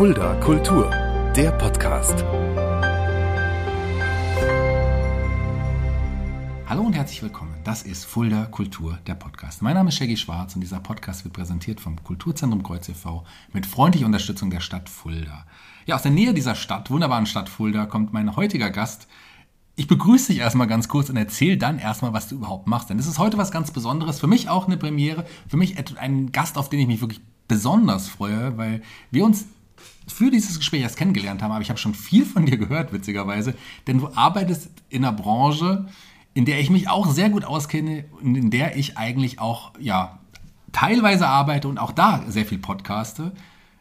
Fulda 0.00 0.34
Kultur, 0.36 0.90
der 1.36 1.50
Podcast. 1.50 2.24
Hallo 6.66 6.84
und 6.84 6.94
herzlich 6.94 7.22
willkommen. 7.22 7.54
Das 7.64 7.82
ist 7.82 8.06
Fulda 8.06 8.46
Kultur, 8.46 8.98
der 9.06 9.14
Podcast. 9.14 9.60
Mein 9.60 9.74
Name 9.74 9.90
ist 9.90 9.96
Shaggy 9.96 10.16
Schwarz 10.16 10.54
und 10.54 10.62
dieser 10.62 10.80
Podcast 10.80 11.24
wird 11.24 11.34
präsentiert 11.34 11.82
vom 11.82 12.02
Kulturzentrum 12.02 12.62
Kreuz 12.62 12.88
e.V. 12.88 13.26
mit 13.52 13.66
freundlicher 13.66 14.06
Unterstützung 14.06 14.48
der 14.48 14.60
Stadt 14.60 14.88
Fulda. 14.88 15.44
Ja, 15.84 15.96
aus 15.96 16.02
der 16.02 16.12
Nähe 16.12 16.32
dieser 16.32 16.54
Stadt, 16.54 16.90
wunderbaren 16.90 17.26
Stadt 17.26 17.50
Fulda, 17.50 17.84
kommt 17.84 18.14
mein 18.14 18.36
heutiger 18.36 18.70
Gast. 18.70 19.06
Ich 19.76 19.86
begrüße 19.86 20.32
dich 20.32 20.40
erstmal 20.40 20.66
ganz 20.66 20.88
kurz 20.88 21.10
und 21.10 21.18
erzähle 21.18 21.58
dann 21.58 21.78
erstmal, 21.78 22.14
was 22.14 22.26
du 22.26 22.36
überhaupt 22.36 22.66
machst. 22.66 22.88
Denn 22.88 22.96
das 22.96 23.06
ist 23.06 23.18
heute 23.18 23.36
was 23.36 23.52
ganz 23.52 23.70
Besonderes. 23.70 24.18
Für 24.18 24.28
mich 24.28 24.48
auch 24.48 24.66
eine 24.66 24.78
Premiere. 24.78 25.26
Für 25.46 25.58
mich 25.58 25.76
ein 25.98 26.32
Gast, 26.32 26.56
auf 26.56 26.70
den 26.70 26.80
ich 26.80 26.86
mich 26.86 27.02
wirklich 27.02 27.20
besonders 27.48 28.08
freue, 28.08 28.56
weil 28.56 28.80
wir 29.10 29.26
uns 29.26 29.44
für 30.06 30.30
dieses 30.30 30.58
Gespräch 30.58 30.82
erst 30.82 30.96
kennengelernt 30.96 31.42
haben. 31.42 31.52
Aber 31.52 31.62
ich 31.62 31.70
habe 31.70 31.78
schon 31.78 31.94
viel 31.94 32.24
von 32.24 32.46
dir 32.46 32.56
gehört, 32.56 32.92
witzigerweise. 32.92 33.54
Denn 33.86 33.98
du 33.98 34.08
arbeitest 34.14 34.70
in 34.88 35.04
einer 35.04 35.16
Branche, 35.16 35.86
in 36.34 36.44
der 36.44 36.60
ich 36.60 36.70
mich 36.70 36.88
auch 36.88 37.10
sehr 37.10 37.30
gut 37.30 37.44
auskenne 37.44 38.04
und 38.22 38.34
in 38.34 38.50
der 38.50 38.76
ich 38.76 38.96
eigentlich 38.98 39.38
auch, 39.38 39.72
ja, 39.78 40.18
teilweise 40.72 41.26
arbeite 41.26 41.68
und 41.68 41.78
auch 41.78 41.92
da 41.92 42.24
sehr 42.28 42.44
viel 42.44 42.58
podcaste. 42.58 43.32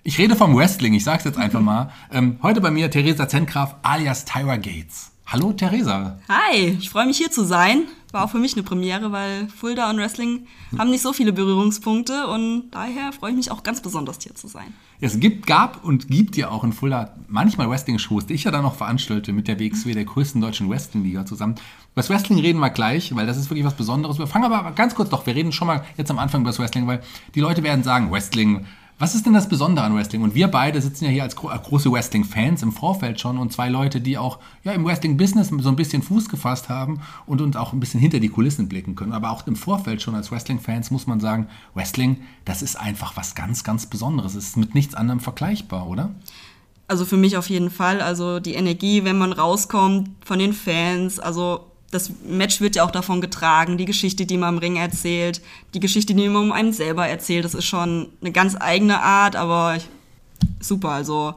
Ich 0.04 0.18
rede 0.18 0.36
vom 0.36 0.56
Wrestling, 0.56 0.94
ich 0.94 1.04
sage 1.04 1.20
es 1.20 1.26
jetzt 1.26 1.38
einfach 1.38 1.62
mal. 1.62 1.92
Ähm, 2.12 2.40
heute 2.42 2.62
bei 2.62 2.72
mir 2.72 2.90
Theresa 2.90 3.28
Zentgraf 3.28 3.76
alias 3.84 4.26
Tyra 4.26 4.56
Gates. 4.56 5.12
Hallo 5.28 5.54
Theresa. 5.54 6.20
Hi, 6.28 6.78
ich 6.80 6.90
freue 6.90 7.06
mich 7.06 7.18
hier 7.18 7.30
zu 7.30 7.44
sein. 7.46 7.84
War 8.12 8.24
auch 8.24 8.30
für 8.32 8.40
mich 8.40 8.54
eine 8.54 8.64
Premiere, 8.64 9.12
weil 9.12 9.48
Fulda 9.50 9.90
und 9.90 9.98
Wrestling 9.98 10.48
haben 10.78 10.90
nicht 10.90 11.04
so 11.04 11.14
viele 11.14 11.32
Berührungspunkte 11.32 12.28
und 12.28 12.72
daher 12.72 13.12
freue 13.12 13.32
ich 13.32 13.38
mich 13.38 13.52
auch 13.52 13.62
ganz 13.62 13.82
besonders 13.82 14.18
hier 14.22 14.34
zu 14.34 14.48
sein. 14.48 14.74
Es 15.00 15.20
gibt, 15.20 15.46
gab 15.46 15.86
und 15.86 16.08
gibt 16.08 16.36
ja 16.36 16.50
auch 16.50 16.64
in 16.64 16.74
Fulda 16.74 17.14
manchmal 17.28 17.70
Wrestling-Shows, 17.70 18.26
die 18.26 18.34
ich 18.34 18.46
ja 18.46 18.52
dann 18.52 18.64
noch 18.64 18.76
veranstalte 18.76 19.32
mit 19.32 19.48
der 19.48 19.60
WXW, 19.60 19.94
der 19.94 20.06
größten 20.06 20.42
deutschen 20.42 20.70
Wrestling-Liga 20.70 21.26
zusammen. 21.26 21.54
Über 21.54 22.02
das 22.02 22.10
Wrestling 22.10 22.40
reden 22.40 22.60
wir 22.60 22.72
gleich, 22.72 23.16
weil 23.16 23.28
das 23.28 23.38
ist 23.38 23.50
wirklich 23.52 23.66
was 23.66 23.76
Besonderes. 23.76 24.18
Wir 24.18 24.28
fangen 24.28 24.52
aber 24.52 24.72
ganz 24.72 24.96
kurz 24.96 25.10
doch, 25.10 25.26
wir 25.28 25.36
reden 25.36 25.52
schon 25.52 25.68
mal 25.68 25.86
jetzt 25.96 26.10
am 26.10 26.18
Anfang 26.18 26.42
über 26.42 26.50
das 26.50 26.60
Wrestling, 26.60 26.88
weil 26.88 27.02
die 27.36 27.42
Leute 27.42 27.62
werden 27.62 27.84
sagen, 27.84 28.12
Wrestling, 28.12 28.66
was 29.00 29.16
ist 29.16 29.26
denn 29.26 29.34
das 29.34 29.48
Besondere 29.48 29.86
an 29.86 29.96
Wrestling? 29.96 30.22
Und 30.22 30.36
wir 30.36 30.50
beide 30.50 30.82
sitzen 30.82 31.06
ja 31.06 31.10
hier 31.10 31.24
als 31.24 31.38
gro 31.38 31.48
große 31.48 31.90
Wrestling-Fans 31.90 32.62
im 32.64 32.74
Vorfeld 32.74 33.20
schon 33.20 33.38
und 33.38 33.54
zwei 33.54 33.70
Leute, 33.70 34.02
die 34.02 34.18
auch 34.18 34.40
ja, 34.66 34.74
im 34.74 34.86
Wrestling-Business 34.86 35.52
so 35.58 35.70
ein 35.70 35.78
bisschen 35.78 36.02
Fuß 36.02 36.28
gefasst 36.28 36.68
haben 36.68 37.00
und 37.26 37.40
uns 37.40 37.56
auch 37.56 37.72
ein 37.72 37.80
bisschen 37.80 38.02
hinter 38.02 38.20
die 38.20 38.28
Kulissen 38.28 38.68
blicken 38.68 38.96
können. 38.96 39.14
Aber 39.14 39.32
auch 39.32 39.48
im 39.48 39.56
Vorfeld 39.56 40.02
schon 40.02 40.16
als 40.16 40.34
Wrestling-Fans 40.34 40.92
muss 40.92 41.08
man 41.08 41.22
sagen, 41.22 41.48
Wrestling, 41.74 42.18
das 42.44 42.62
ist 42.62 42.76
einfach 42.76 43.16
was 43.16 43.36
ganz, 43.36 43.64
ganz 43.64 43.86
Besonderes. 43.86 44.36
Es 44.36 44.50
ist 44.50 44.58
mit 44.58 44.76
nichts 44.76 44.96
anderem 44.96 45.22
vergleichbar, 45.22 45.88
oder? 45.88 46.12
Also 46.90 47.06
für 47.06 47.18
mich 47.18 47.38
auf 47.38 47.50
jeden 47.50 47.70
Fall. 47.70 48.02
Also 48.02 48.42
die 48.42 48.56
Energie, 48.56 49.06
wenn 49.06 49.18
man 49.18 49.32
rauskommt 49.32 50.10
von 50.26 50.40
den 50.40 50.52
Fans, 50.52 51.20
also 51.20 51.69
das 51.92 52.12
Match 52.28 52.62
wird 52.62 52.76
ja 52.76 52.84
auch 52.84 52.92
davon 52.92 53.22
getragen, 53.22 53.78
die 53.78 53.86
Geschichte, 53.86 54.26
die 54.26 54.38
man 54.38 54.56
im 54.56 54.60
Ring 54.60 54.76
erzählt, 54.76 55.42
die 55.74 55.80
Geschichte, 55.80 56.14
die 56.14 56.30
man 56.30 56.44
um 56.44 56.52
einen 56.52 56.74
selber 56.74 57.08
erzählt, 57.08 57.46
das 57.46 57.56
ist 57.56 57.66
schon 57.66 58.10
eine 58.22 58.32
ganz 58.32 58.56
eigene 58.60 59.02
Art, 59.02 59.36
aber 59.36 59.78
super, 60.60 60.90
also 60.90 61.34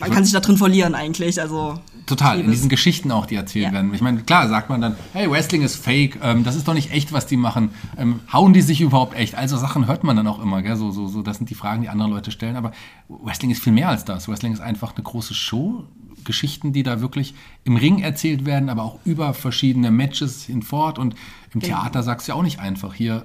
man 0.00 0.08
also, 0.08 0.14
kann 0.14 0.24
sich 0.24 0.32
da 0.32 0.40
drin 0.40 0.56
verlieren 0.56 0.94
eigentlich, 0.94 1.40
also 1.40 1.78
Total, 2.06 2.40
in 2.40 2.50
diesen 2.50 2.68
Geschichten 2.70 3.12
auch, 3.12 3.26
die 3.26 3.36
erzählt 3.36 3.66
ja. 3.66 3.72
werden. 3.72 3.92
Ich 3.94 4.00
meine, 4.00 4.22
klar 4.22 4.48
sagt 4.48 4.70
man 4.70 4.80
dann, 4.80 4.96
hey, 5.12 5.30
Wrestling 5.30 5.62
ist 5.62 5.76
fake, 5.76 6.18
ähm, 6.22 6.42
das 6.42 6.56
ist 6.56 6.66
doch 6.66 6.74
nicht 6.74 6.90
echt, 6.90 7.12
was 7.12 7.26
die 7.26 7.36
machen. 7.36 7.70
Ähm, 7.96 8.20
hauen 8.32 8.52
die 8.52 8.62
sich 8.62 8.80
überhaupt 8.80 9.14
echt? 9.14 9.34
Also 9.34 9.58
Sachen 9.58 9.86
hört 9.86 10.02
man 10.02 10.16
dann 10.16 10.26
auch 10.26 10.42
immer, 10.42 10.62
gell? 10.62 10.74
So, 10.76 10.90
so, 10.90 11.06
so, 11.06 11.22
das 11.22 11.36
sind 11.36 11.50
die 11.50 11.54
Fragen, 11.54 11.82
die 11.82 11.88
andere 11.88 12.08
Leute 12.08 12.30
stellen. 12.30 12.56
Aber 12.56 12.72
Wrestling 13.08 13.50
ist 13.50 13.62
viel 13.62 13.74
mehr 13.74 13.90
als 13.90 14.04
das. 14.04 14.26
Wrestling 14.26 14.52
ist 14.52 14.60
einfach 14.60 14.94
eine 14.96 15.04
große 15.04 15.34
Show, 15.34 15.84
Geschichten, 16.24 16.72
die 16.72 16.82
da 16.82 17.00
wirklich 17.00 17.34
im 17.64 17.76
Ring 17.76 18.00
erzählt 18.00 18.44
werden, 18.44 18.68
aber 18.68 18.82
auch 18.82 18.98
über 19.04 19.34
verschiedene 19.34 19.90
Matches 19.90 20.44
hinfort. 20.44 20.98
Und 20.98 21.14
im 21.54 21.60
genau. 21.60 21.80
Theater 21.80 22.02
sagst 22.02 22.28
du 22.28 22.32
ja 22.32 22.38
auch 22.38 22.42
nicht 22.42 22.60
einfach 22.60 22.94
hier, 22.94 23.24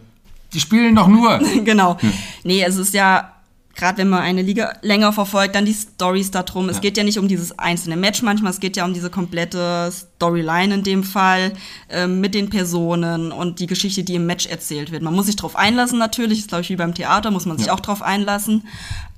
die 0.54 0.60
spielen 0.60 0.96
doch 0.96 1.08
nur. 1.08 1.40
genau. 1.66 2.00
Hm. 2.00 2.14
Nee, 2.44 2.64
es 2.64 2.78
ist 2.78 2.94
ja, 2.94 3.32
gerade 3.76 3.98
wenn 3.98 4.10
man 4.10 4.22
eine 4.22 4.42
Liga 4.42 4.74
länger 4.82 5.12
verfolgt, 5.12 5.54
dann 5.56 5.66
die 5.66 5.74
Stories 5.74 6.32
darum. 6.32 6.70
Es 6.70 6.78
ja. 6.78 6.82
geht 6.82 6.98
ja 6.98 7.04
nicht 7.04 7.20
um 7.20 7.28
dieses 7.28 7.60
einzelne 7.60 7.98
Match 7.98 8.22
manchmal, 8.22 8.52
es 8.52 8.60
geht 8.60 8.78
ja 8.78 8.86
um 8.86 8.94
diese 8.94 9.10
komplette 9.10 9.92
Storyline 9.92 10.74
in 10.74 10.84
dem 10.84 11.04
Fall 11.04 11.52
äh, 11.90 12.08
mit 12.08 12.34
den 12.34 12.50
Personen 12.50 13.32
und 13.32 13.60
die 13.60 13.68
Geschichte, 13.68 14.04
die 14.04 14.16
im 14.16 14.26
Match 14.26 14.48
erzählt 14.48 14.92
wird. 14.92 15.04
Man 15.04 15.14
muss 15.14 15.26
sich 15.26 15.36
darauf 15.36 15.56
einlassen 15.56 16.00
natürlich, 16.00 16.40
ist 16.40 16.48
glaube 16.48 16.62
ich 16.62 16.70
wie 16.70 16.78
beim 16.78 16.94
Theater, 16.94 17.32
muss 17.32 17.46
man 17.46 17.58
sich 17.58 17.68
ja. 17.68 17.74
auch 17.74 17.82
darauf 17.82 18.02
einlassen. 18.02 18.64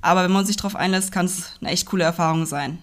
Aber 0.00 0.24
wenn 0.24 0.32
man 0.32 0.44
sich 0.44 0.56
darauf 0.56 0.76
einlässt, 0.76 1.12
kann 1.12 1.26
es 1.26 1.52
eine 1.60 1.70
echt 1.70 1.86
coole 1.86 2.04
Erfahrung 2.04 2.46
sein. 2.46 2.78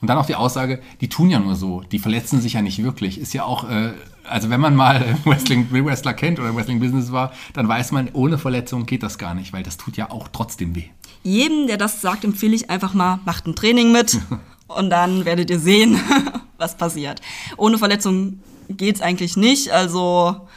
Und 0.00 0.08
dann 0.08 0.16
auch 0.16 0.26
die 0.26 0.34
Aussage, 0.34 0.80
die 1.00 1.08
tun 1.08 1.30
ja 1.30 1.38
nur 1.38 1.56
so, 1.56 1.82
die 1.92 1.98
verletzen 1.98 2.40
sich 2.40 2.54
ja 2.54 2.62
nicht 2.62 2.82
wirklich. 2.82 3.18
Ist 3.20 3.34
ja 3.34 3.44
auch, 3.44 3.68
äh, 3.68 3.92
also 4.24 4.48
wenn 4.48 4.60
man 4.60 4.74
mal 4.74 5.18
Wrestling 5.24 5.68
Wrestler 5.70 6.14
kennt 6.14 6.38
oder 6.38 6.54
Wrestling 6.54 6.80
Business 6.80 7.12
war, 7.12 7.32
dann 7.52 7.68
weiß 7.68 7.92
man, 7.92 8.08
ohne 8.12 8.38
Verletzung 8.38 8.86
geht 8.86 9.02
das 9.02 9.18
gar 9.18 9.34
nicht, 9.34 9.52
weil 9.52 9.62
das 9.62 9.76
tut 9.76 9.96
ja 9.96 10.10
auch 10.10 10.28
trotzdem 10.28 10.74
weh. 10.74 10.84
Jedem, 11.22 11.66
der 11.66 11.76
das 11.76 12.00
sagt, 12.00 12.24
empfehle 12.24 12.54
ich 12.54 12.70
einfach 12.70 12.94
mal, 12.94 13.20
macht 13.26 13.46
ein 13.46 13.54
Training 13.54 13.92
mit 13.92 14.18
und 14.68 14.88
dann 14.88 15.26
werdet 15.26 15.50
ihr 15.50 15.58
sehen, 15.58 16.00
was 16.58 16.76
passiert. 16.76 17.20
Ohne 17.58 17.76
Verletzung 17.76 18.40
geht's 18.70 19.02
eigentlich 19.02 19.36
nicht. 19.36 19.70
Also 19.70 20.48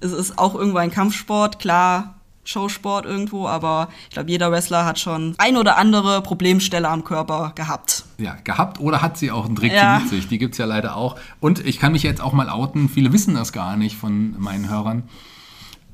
es 0.00 0.12
ist 0.12 0.38
auch 0.38 0.54
irgendwo 0.54 0.78
ein 0.78 0.90
Kampfsport, 0.90 1.58
klar 1.58 2.14
Showsport 2.44 3.06
irgendwo, 3.06 3.48
aber 3.48 3.88
ich 4.08 4.14
glaube, 4.14 4.30
jeder 4.30 4.50
Wrestler 4.50 4.84
hat 4.84 4.98
schon 4.98 5.34
ein 5.38 5.56
oder 5.56 5.76
andere 5.76 6.22
Problemstelle 6.22 6.88
am 6.88 7.04
Körper 7.04 7.52
gehabt. 7.54 8.04
Ja, 8.18 8.36
gehabt 8.44 8.80
oder 8.80 9.02
hat 9.02 9.18
sie 9.18 9.30
auch 9.30 9.46
einen 9.46 9.56
Trick 9.56 9.72
ja. 9.72 9.98
mit 9.98 10.08
sich. 10.08 10.28
Die 10.28 10.38
gibt 10.38 10.54
es 10.54 10.58
ja 10.58 10.66
leider 10.66 10.96
auch. 10.96 11.16
Und 11.40 11.64
ich 11.64 11.78
kann 11.78 11.92
mich 11.92 12.02
jetzt 12.02 12.20
auch 12.20 12.32
mal 12.32 12.48
outen, 12.48 12.88
viele 12.88 13.12
wissen 13.12 13.34
das 13.34 13.52
gar 13.52 13.76
nicht 13.76 13.96
von 13.96 14.38
meinen 14.38 14.68
Hörern, 14.68 15.04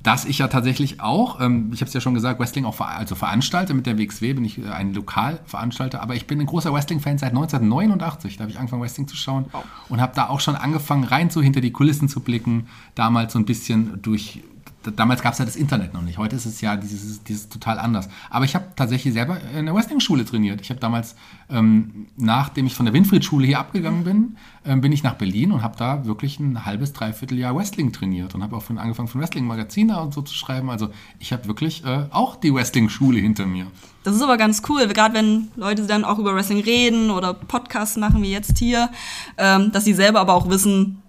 dass 0.03 0.25
ich 0.25 0.39
ja 0.39 0.49
tatsächlich 0.49 1.01
auch, 1.01 1.41
ähm, 1.41 1.71
ich 1.75 1.83
habe 1.83 1.89
es 1.89 1.95
ja 1.95 2.01
schon 2.01 2.15
gesagt, 2.15 2.41
Wrestling 2.41 2.65
auch 2.65 2.75
ver 2.75 2.89
also 2.89 3.15
veranstalte. 3.15 3.75
Mit 3.75 3.87
der 3.87 3.99
WXW 3.99 4.33
bin 4.33 4.45
ich 4.45 4.59
äh, 4.59 4.69
ein 4.69 4.95
Lokalveranstalter, 4.95 6.01
aber 6.01 6.15
ich 6.15 6.27
bin 6.27 6.41
ein 6.41 6.47
großer 6.47 6.73
Wrestling-Fan 6.73 7.19
seit 7.19 7.31
1989. 7.31 8.39
Da 8.39 8.43
habe 8.43 8.51
ich 8.51 8.59
angefangen, 8.59 8.83
Wrestling 8.83 9.09
zu 9.09 9.17
schauen 9.17 9.47
wow. 9.53 9.63
und 9.91 10.01
habe 10.01 10.13
da 10.15 10.29
auch 10.29 10.41
schon 10.41 10.57
angefangen, 10.57 11.05
rein 11.05 11.29
so 11.29 11.43
hinter 11.43 11.61
die 11.61 11.73
Kulissen 11.73 12.09
zu 12.09 12.21
blicken. 12.21 12.67
Damals 12.95 13.35
so 13.35 13.39
ein 13.39 13.45
bisschen 13.45 14.01
durch 14.01 14.43
damals 14.83 15.23
gab 15.23 15.35
es 15.35 15.39
ja 15.39 15.45
das 15.45 15.57
Internet 15.57 15.93
noch 15.93 16.03
nicht. 16.03 16.17
Heute 16.19 16.37
ist 16.37 16.47
es 16.47 16.61
ja 16.61 16.77
dieses, 16.77 17.23
dieses 17.25 17.49
total 17.49 17.79
anders. 17.79 18.09
Aber 18.31 18.45
ich 18.45 18.55
habe 18.55 18.67
tatsächlich 18.77 19.13
selber 19.13 19.39
in 19.57 19.67
der 19.67 19.75
Wrestling-Schule 19.75 20.25
trainiert. 20.25 20.61
Ich 20.61 20.71
habe 20.71 20.81
damals, 20.81 21.17
ähm, 21.51 22.07
nachdem 22.17 22.67
ich 22.67 22.75
von 22.75 22.87
der 22.87 22.95
Winfried-Schule 22.95 23.47
hier 23.47 23.59
abgegangen 23.59 24.05
bin, 24.05 24.37
ähm, 24.65 24.81
bin 24.81 24.93
ich 24.93 25.03
nach 25.03 25.15
Berlin 25.15 25.53
und 25.53 25.63
habe 25.63 25.77
da 25.77 26.07
wirklich 26.07 26.41
ein 26.41 26.65
halbes, 26.65 26.93
dreiviertel 26.93 27.39
Jahr 27.39 27.55
Wrestling 27.55 27.93
trainiert 27.93 28.35
und 28.35 28.43
habe 28.43 28.57
auch 28.57 28.63
von, 28.63 28.79
angefangen 28.79 29.09
von 29.09 29.21
Wrestling-Magazine 29.21 30.01
und 30.01 30.15
so 30.15 30.23
zu 30.23 30.35
schreiben. 30.35 30.71
Also 30.71 30.89
ich 31.19 31.33
habe 31.33 31.47
wirklich 31.47 31.85
äh, 31.85 32.07
auch 32.11 32.37
die 32.37 32.55
Wrestling-Schule 32.55 33.19
hinter 33.19 33.47
mir. 33.47 33.67
Das 34.03 34.17
ist 34.17 34.23
aber 34.23 34.39
ganz 34.39 34.63
cool, 34.69 34.87
gerade 34.89 35.15
wenn 35.15 35.49
Leute 35.57 35.87
dann 35.87 36.05
auch 36.05 36.19
über 36.19 36.35
Wrestling 36.35 36.61
reden 36.61 37.11
oder 37.11 37.35
Podcasts 37.35 37.99
machen 37.99 38.23
wie 38.23 38.33
jetzt 38.33 38.57
hier, 38.59 38.91
ähm, 39.37 39.73
dass 39.73 39.85
sie 39.85 39.93
selber 39.93 40.21
aber 40.21 40.33
auch 40.33 40.49
wissen, 40.49 41.03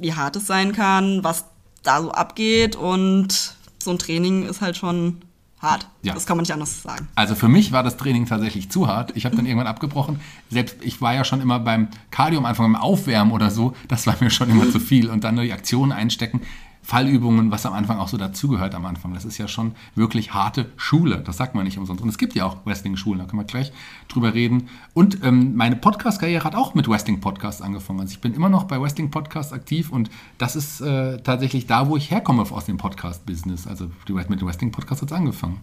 wie 0.00 0.14
hart 0.14 0.34
es 0.34 0.46
sein 0.48 0.72
kann, 0.72 1.22
was 1.22 1.44
da 1.82 2.02
so 2.02 2.12
abgeht 2.12 2.76
und 2.76 3.54
so 3.78 3.90
ein 3.90 3.98
Training 3.98 4.44
ist 4.44 4.60
halt 4.60 4.76
schon 4.76 5.22
hart. 5.62 5.86
Ja. 6.02 6.12
Das 6.14 6.26
kann 6.26 6.36
man 6.36 6.42
nicht 6.42 6.52
anders 6.52 6.82
sagen. 6.82 7.08
Also 7.14 7.34
für 7.34 7.48
mich 7.48 7.70
war 7.72 7.82
das 7.82 7.96
Training 7.96 8.26
tatsächlich 8.26 8.68
zu 8.68 8.88
hart. 8.88 9.12
Ich 9.16 9.24
habe 9.24 9.36
dann 9.36 9.46
irgendwann 9.46 9.68
abgebrochen. 9.68 10.20
Selbst 10.50 10.76
ich 10.80 11.00
war 11.00 11.14
ja 11.14 11.24
schon 11.24 11.40
immer 11.40 11.60
beim 11.60 11.88
Cardio 12.10 12.40
am 12.40 12.46
Anfang, 12.46 12.72
beim 12.72 12.82
Aufwärmen 12.82 13.32
oder 13.32 13.50
so. 13.50 13.74
Das 13.86 14.06
war 14.06 14.16
mir 14.20 14.30
schon 14.30 14.50
immer 14.50 14.68
zu 14.70 14.80
viel. 14.80 15.08
Und 15.08 15.22
dann 15.24 15.36
nur 15.36 15.44
die 15.44 15.52
Aktionen 15.52 15.92
einstecken. 15.92 16.40
Fallübungen, 16.82 17.52
was 17.52 17.64
am 17.64 17.74
Anfang 17.74 17.98
auch 17.98 18.08
so 18.08 18.16
dazugehört 18.16 18.74
am 18.74 18.84
Anfang. 18.86 19.14
Das 19.14 19.24
ist 19.24 19.38
ja 19.38 19.46
schon 19.46 19.72
wirklich 19.94 20.34
harte 20.34 20.70
Schule. 20.76 21.18
Das 21.18 21.36
sagt 21.36 21.54
man 21.54 21.64
nicht 21.64 21.78
umsonst. 21.78 22.02
Und 22.02 22.08
es 22.08 22.18
gibt 22.18 22.34
ja 22.34 22.44
auch 22.44 22.56
Wrestling-Schulen, 22.64 23.20
da 23.20 23.24
können 23.26 23.40
wir 23.40 23.46
gleich 23.46 23.72
drüber 24.08 24.34
reden. 24.34 24.68
Und 24.92 25.22
ähm, 25.22 25.54
meine 25.54 25.76
Podcast-Karriere 25.76 26.44
hat 26.44 26.56
auch 26.56 26.74
mit 26.74 26.88
Wrestling-Podcasts 26.88 27.62
angefangen. 27.62 28.00
Also 28.00 28.12
ich 28.12 28.20
bin 28.20 28.34
immer 28.34 28.48
noch 28.48 28.64
bei 28.64 28.80
Wrestling-Podcasts 28.80 29.52
aktiv 29.52 29.90
und 29.90 30.10
das 30.38 30.56
ist 30.56 30.80
äh, 30.80 31.18
tatsächlich 31.22 31.66
da, 31.66 31.88
wo 31.88 31.96
ich 31.96 32.10
herkomme 32.10 32.42
aus 32.42 32.64
dem 32.64 32.78
Podcast-Business. 32.78 33.68
Also 33.68 33.88
mit 34.28 34.40
dem 34.40 34.48
Wrestling-Podcast 34.48 35.02
hat 35.02 35.10
es 35.10 35.16
angefangen. 35.16 35.60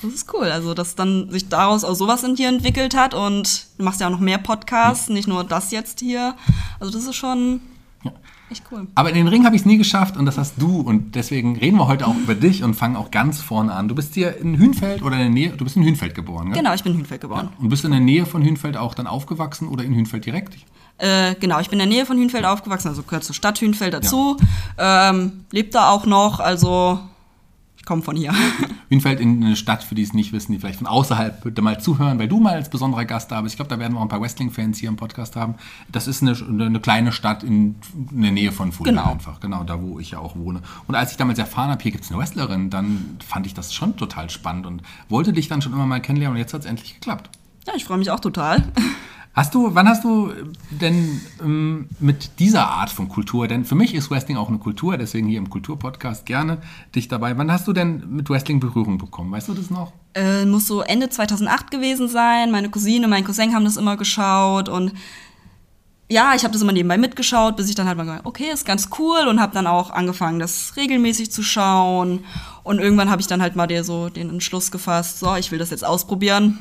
Das 0.00 0.12
ist 0.12 0.32
cool, 0.32 0.46
also 0.46 0.72
dass 0.72 0.94
dann 0.94 1.30
sich 1.30 1.50
daraus 1.50 1.84
auch 1.84 1.94
sowas 1.94 2.24
in 2.24 2.34
dir 2.34 2.48
entwickelt 2.48 2.96
hat 2.96 3.12
und 3.12 3.66
du 3.76 3.84
machst 3.84 4.00
ja 4.00 4.06
auch 4.06 4.12
noch 4.12 4.20
mehr 4.20 4.38
Podcasts, 4.38 5.10
nicht 5.10 5.28
nur 5.28 5.44
das 5.44 5.70
jetzt 5.70 6.00
hier. 6.00 6.34
Also 6.80 6.90
das 6.92 7.04
ist 7.04 7.16
schon. 7.16 7.60
Echt 8.52 8.64
cool. 8.70 8.86
Aber 8.94 9.08
in 9.08 9.14
den 9.14 9.28
Ring 9.28 9.46
habe 9.46 9.56
ich 9.56 9.62
es 9.62 9.66
nie 9.66 9.78
geschafft 9.78 10.18
und 10.18 10.26
das 10.26 10.36
hast 10.36 10.60
du. 10.60 10.82
Und 10.82 11.14
deswegen 11.14 11.56
reden 11.56 11.78
wir 11.78 11.88
heute 11.88 12.06
auch 12.06 12.14
über 12.14 12.34
dich 12.34 12.62
und 12.62 12.74
fangen 12.74 12.96
auch 12.96 13.10
ganz 13.10 13.40
vorne 13.40 13.72
an. 13.72 13.88
Du 13.88 13.94
bist 13.94 14.12
hier 14.12 14.36
in 14.36 14.58
Hünfeld 14.58 15.02
oder 15.02 15.16
in 15.16 15.22
der 15.22 15.30
Nähe, 15.30 15.50
du 15.56 15.64
bist 15.64 15.76
in 15.76 15.84
Hünfeld 15.84 16.14
geboren, 16.14 16.48
gell? 16.48 16.58
Genau, 16.62 16.74
ich 16.74 16.82
bin 16.82 16.92
in 16.92 16.98
Hünfeld 16.98 17.22
geboren. 17.22 17.48
Ja. 17.50 17.62
Und 17.62 17.70
bist 17.70 17.82
du 17.82 17.88
in 17.88 17.92
der 17.92 18.00
Nähe 18.00 18.26
von 18.26 18.44
Hünfeld 18.44 18.76
auch 18.76 18.94
dann 18.94 19.06
aufgewachsen 19.06 19.68
oder 19.68 19.84
in 19.84 19.94
Hünfeld 19.94 20.26
direkt? 20.26 20.56
Äh, 20.98 21.34
genau, 21.36 21.60
ich 21.60 21.70
bin 21.70 21.80
in 21.80 21.88
der 21.88 21.96
Nähe 21.96 22.04
von 22.04 22.18
Hünfeld 22.18 22.44
aufgewachsen, 22.44 22.88
also 22.88 23.02
gehört 23.02 23.24
zur 23.24 23.34
Stadt 23.34 23.58
Hünfeld 23.58 23.94
dazu. 23.94 24.36
Ja. 24.78 25.10
Ähm, 25.10 25.44
lebt 25.50 25.74
da 25.74 25.88
auch 25.88 26.04
noch, 26.04 26.38
also 26.38 27.00
komme 27.86 28.02
von 28.02 28.16
hier. 28.16 28.32
Wienfeld 28.88 29.20
in 29.20 29.42
eine 29.44 29.56
Stadt, 29.56 29.82
für 29.82 29.94
die 29.94 30.02
es 30.02 30.12
nicht 30.12 30.32
wissen, 30.32 30.52
die 30.52 30.58
vielleicht 30.58 30.78
von 30.78 30.86
außerhalb 30.86 31.58
mal 31.60 31.80
zuhören, 31.80 32.18
weil 32.18 32.28
du 32.28 32.40
mal 32.40 32.54
als 32.54 32.68
besonderer 32.70 33.04
Gast 33.04 33.30
da 33.32 33.40
bist. 33.40 33.54
Ich 33.54 33.56
glaube, 33.56 33.68
da 33.68 33.78
werden 33.78 33.94
wir 33.94 33.98
auch 33.98 34.02
ein 34.02 34.08
paar 34.08 34.20
Wrestling-Fans 34.20 34.78
hier 34.78 34.88
im 34.88 34.96
Podcast 34.96 35.36
haben. 35.36 35.54
Das 35.90 36.06
ist 36.06 36.22
eine, 36.22 36.32
eine 36.32 36.80
kleine 36.80 37.12
Stadt 37.12 37.42
in, 37.42 37.76
in 38.10 38.22
der 38.22 38.32
Nähe 38.32 38.52
von 38.52 38.72
Fulda 38.72 38.90
Genau. 38.92 39.10
einfach. 39.12 39.40
Genau, 39.40 39.64
da 39.64 39.80
wo 39.80 39.98
ich 39.98 40.12
ja 40.12 40.18
auch 40.18 40.36
wohne. 40.36 40.60
Und 40.86 40.94
als 40.94 41.12
ich 41.12 41.16
damals 41.16 41.38
erfahren 41.38 41.70
habe, 41.70 41.82
hier 41.82 41.92
gibt 41.92 42.04
es 42.04 42.10
eine 42.10 42.18
Wrestlerin, 42.20 42.70
dann 42.70 43.16
fand 43.26 43.46
ich 43.46 43.54
das 43.54 43.72
schon 43.74 43.96
total 43.96 44.30
spannend 44.30 44.66
und 44.66 44.82
wollte 45.08 45.32
dich 45.32 45.48
dann 45.48 45.62
schon 45.62 45.72
immer 45.72 45.86
mal 45.86 46.00
kennenlernen 46.00 46.36
und 46.36 46.40
jetzt 46.40 46.54
hat 46.54 46.60
es 46.60 46.66
endlich 46.66 46.94
geklappt. 46.94 47.30
Ja, 47.66 47.74
ich 47.76 47.84
freue 47.84 47.98
mich 47.98 48.10
auch 48.10 48.20
total. 48.20 48.72
Hast 49.34 49.54
du, 49.54 49.74
wann 49.74 49.88
hast 49.88 50.04
du 50.04 50.30
denn 50.70 51.20
ähm, 51.40 51.88
mit 52.00 52.38
dieser 52.38 52.68
Art 52.68 52.90
von 52.90 53.08
Kultur, 53.08 53.48
denn 53.48 53.64
für 53.64 53.74
mich 53.74 53.94
ist 53.94 54.10
Wrestling 54.10 54.36
auch 54.36 54.50
eine 54.50 54.58
Kultur, 54.58 54.98
deswegen 54.98 55.26
hier 55.26 55.38
im 55.38 55.48
Kulturpodcast 55.48 56.26
gerne 56.26 56.58
dich 56.94 57.08
dabei. 57.08 57.38
Wann 57.38 57.50
hast 57.50 57.66
du 57.66 57.72
denn 57.72 58.04
mit 58.10 58.28
Wrestling 58.28 58.60
Berührung 58.60 58.98
bekommen? 58.98 59.32
Weißt 59.32 59.48
du 59.48 59.54
das 59.54 59.70
noch? 59.70 59.92
Äh, 60.14 60.44
muss 60.44 60.66
so 60.66 60.82
Ende 60.82 61.08
2008 61.08 61.70
gewesen 61.70 62.08
sein. 62.08 62.50
Meine 62.50 62.68
Cousine, 62.68 63.08
mein 63.08 63.24
Cousin 63.24 63.54
haben 63.54 63.64
das 63.64 63.78
immer 63.78 63.96
geschaut 63.96 64.68
und 64.68 64.92
ja, 66.10 66.34
ich 66.34 66.44
habe 66.44 66.52
das 66.52 66.60
immer 66.60 66.72
nebenbei 66.72 66.98
mitgeschaut, 66.98 67.56
bis 67.56 67.70
ich 67.70 67.74
dann 67.74 67.86
halt 67.86 67.96
mal 67.96 68.04
gedacht, 68.04 68.26
okay, 68.26 68.50
ist 68.52 68.66
ganz 68.66 68.90
cool 68.98 69.26
und 69.28 69.40
habe 69.40 69.54
dann 69.54 69.66
auch 69.66 69.88
angefangen, 69.90 70.40
das 70.40 70.76
regelmäßig 70.76 71.32
zu 71.32 71.42
schauen. 71.42 72.26
Und 72.64 72.80
irgendwann 72.80 73.10
habe 73.10 73.22
ich 73.22 73.28
dann 73.28 73.40
halt 73.40 73.56
mal 73.56 73.66
der 73.66 73.82
so 73.82 74.10
den 74.10 74.28
Entschluss 74.28 74.70
gefasst, 74.70 75.20
so, 75.20 75.34
ich 75.36 75.50
will 75.50 75.58
das 75.58 75.70
jetzt 75.70 75.86
ausprobieren. 75.86 76.58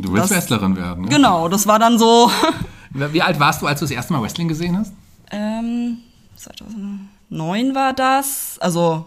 Du 0.00 0.12
willst 0.12 0.30
Das- 0.30 0.36
Wrestlerin 0.38 0.76
werden. 0.76 1.04
Ne? 1.04 1.08
Genau, 1.10 1.48
das 1.48 1.66
war 1.66 1.78
dann 1.78 1.98
so. 1.98 2.30
Wie 2.90 3.22
alt 3.22 3.38
warst 3.40 3.60
du, 3.62 3.66
als 3.66 3.80
du 3.80 3.84
das 3.84 3.90
erste 3.90 4.12
Mal 4.12 4.22
Wrestling 4.22 4.48
gesehen 4.48 4.76
hast? 4.78 4.92
ähm, 5.30 5.98
2009 6.36 7.74
war 7.74 7.92
das. 7.92 8.58
Also 8.60 9.06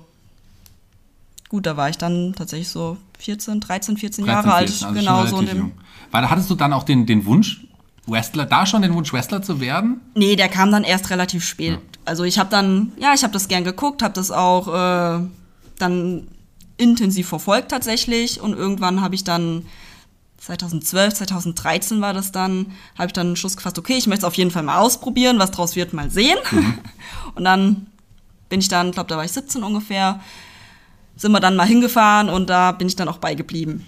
gut, 1.50 1.66
da 1.66 1.78
war 1.78 1.90
ich 1.90 1.98
dann 1.98 2.34
tatsächlich 2.36 2.70
so 2.70 2.98
14, 3.20 3.60
13, 3.60 3.98
14 3.98 4.26
Jahre 4.26 4.48
13, 4.48 4.52
alt. 4.54 4.70
14, 4.70 4.88
also 4.88 5.00
genau 5.00 5.26
so 5.26 5.40
in 5.40 5.46
dem. 5.48 5.58
jung. 5.58 5.72
War, 6.12 6.22
da 6.22 6.30
hattest 6.30 6.50
du 6.50 6.56
dann 6.56 6.74
auch 6.74 6.84
den, 6.84 7.06
den 7.06 7.26
Wunsch, 7.26 7.66
Wrestler, 8.08 8.46
da 8.46 8.66
schon 8.66 8.82
den 8.82 8.94
Wunsch, 8.94 9.12
Wrestler 9.14 9.42
zu 9.42 9.60
werden? 9.60 10.00
Nee, 10.16 10.36
der 10.36 10.50
kam 10.50 10.72
dann 10.72 10.84
erst 10.84 11.10
relativ 11.10 11.44
spät. 11.46 11.80
Also 12.06 12.24
ich 12.24 12.38
habe 12.40 12.50
dann, 12.50 12.92
ja, 13.00 13.14
ich 13.14 13.24
habe 13.24 13.34
das 13.34 13.48
gern 13.48 13.64
geguckt, 13.64 14.02
habe 14.04 14.14
das 14.14 14.32
auch 14.32 14.68
äh, 14.68 15.20
dann 15.80 16.28
intensiv 16.78 17.28
verfolgt 17.30 17.70
tatsächlich 17.72 18.42
und 18.42 18.54
irgendwann 18.54 19.02
habe 19.02 19.16
ich 19.16 19.24
dann 19.24 19.66
2012, 20.46 21.16
2013 21.16 22.02
war 22.02 22.14
das 22.14 22.32
dann, 22.32 22.68
habe 22.96 23.08
ich 23.08 23.14
dann 23.14 23.28
einen 23.28 23.36
Schluss 23.36 23.58
gefasst, 23.58 23.80
okay, 23.80 23.98
ich 23.98 24.06
möchte 24.06 24.20
es 24.20 24.26
auf 24.26 24.36
jeden 24.36 24.52
Fall 24.52 24.62
mal 24.62 24.78
ausprobieren, 24.78 25.40
was 25.40 25.50
draus 25.50 25.76
wird, 25.76 25.94
mal 25.94 26.12
sehen. 26.12 26.38
Und 27.36 27.44
dann 27.46 27.88
bin 28.48 28.60
ich 28.60 28.68
dann, 28.68 28.92
glaube 28.92 29.10
da 29.10 29.18
war 29.18 29.26
ich 29.26 29.32
17 29.32 29.64
ungefähr, 29.64 30.20
sind 31.16 31.32
wir 31.32 31.40
dann 31.40 31.56
mal 31.56 31.66
hingefahren 31.66 32.30
und 32.30 32.50
da 32.50 32.74
bin 32.74 32.88
ich 32.88 32.96
dann 32.96 33.08
auch 33.08 33.18
beigeblieben. 33.18 33.86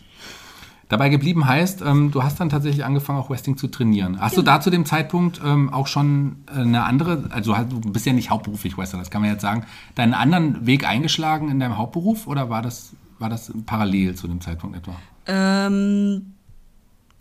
Dabei 0.90 1.10
geblieben 1.10 1.46
heißt, 1.46 1.82
ähm, 1.82 2.10
du 2.12 2.24
hast 2.24 2.40
dann 2.40 2.48
tatsächlich 2.50 2.86
angefangen, 2.86 3.20
auch 3.20 3.30
Wrestling 3.30 3.58
zu 3.58 3.68
trainieren. 3.68 4.20
Hast 4.22 4.38
du 4.38 4.42
da 4.42 4.62
zu 4.62 4.70
dem 4.70 4.86
Zeitpunkt 4.86 5.42
ähm, 5.44 5.72
auch 5.72 5.88
schon 5.88 6.38
äh, 6.48 6.62
eine 6.62 6.86
andere, 6.86 7.30
also 7.32 7.54
du 7.54 7.92
bist 7.92 8.06
ja 8.06 8.14
nicht 8.14 8.30
hauptberuflich 8.30 8.78
Wrestler, 8.78 9.00
das 9.00 9.12
kann 9.12 9.22
man 9.22 9.30
jetzt 9.30 9.42
sagen, 9.42 9.66
deinen 9.96 10.14
anderen 10.14 10.66
Weg 10.66 10.88
eingeschlagen 10.88 11.52
in 11.52 11.60
deinem 11.60 11.78
Hauptberuf 11.78 12.26
oder 12.26 12.50
war 12.50 12.62
das, 12.62 12.94
war 13.20 13.30
das 13.30 13.52
parallel 13.66 14.16
zu 14.16 14.30
dem 14.30 14.40
Zeitpunkt 14.40 14.78
etwa? 14.78 14.96
Ähm, 15.28 16.37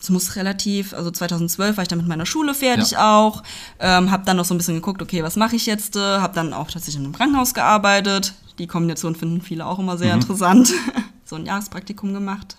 es 0.01 0.11
muss 0.11 0.37
relativ, 0.37 0.93
also 0.93 1.11
2012 1.11 1.77
war 1.77 1.83
ich 1.83 1.89
dann 1.89 1.99
mit 1.99 2.07
meiner 2.07 2.27
Schule 2.27 2.55
fertig 2.55 2.99
auch, 2.99 3.43
ähm, 3.81 4.11
habe 4.11 4.25
dann 4.25 4.37
noch 4.37 4.45
so 4.45 4.55
ein 4.55 4.59
bisschen 4.59 4.75
geguckt, 4.75 5.01
okay, 5.03 5.23
was 5.23 5.37
mache 5.37 5.57
ich 5.57 5.67
jetzt? 5.67 5.97
Äh, 5.97 6.01
habe 6.01 6.35
dann 6.35 6.53
auch 6.53 6.71
tatsächlich 6.71 6.97
in 6.97 7.05
einem 7.05 7.15
Krankenhaus 7.15 7.55
gearbeitet. 7.55 8.35
Die 8.59 8.67
Kombination 8.67 9.17
finden 9.17 9.41
viele 9.41 9.67
auch 9.67 9.79
immer 9.79 9.99
sehr 9.99 10.15
interessant. 10.15 10.73
so 11.25 11.37
ein 11.37 11.45
Jahrespraktikum 11.45 12.13
gemacht. 12.13 12.57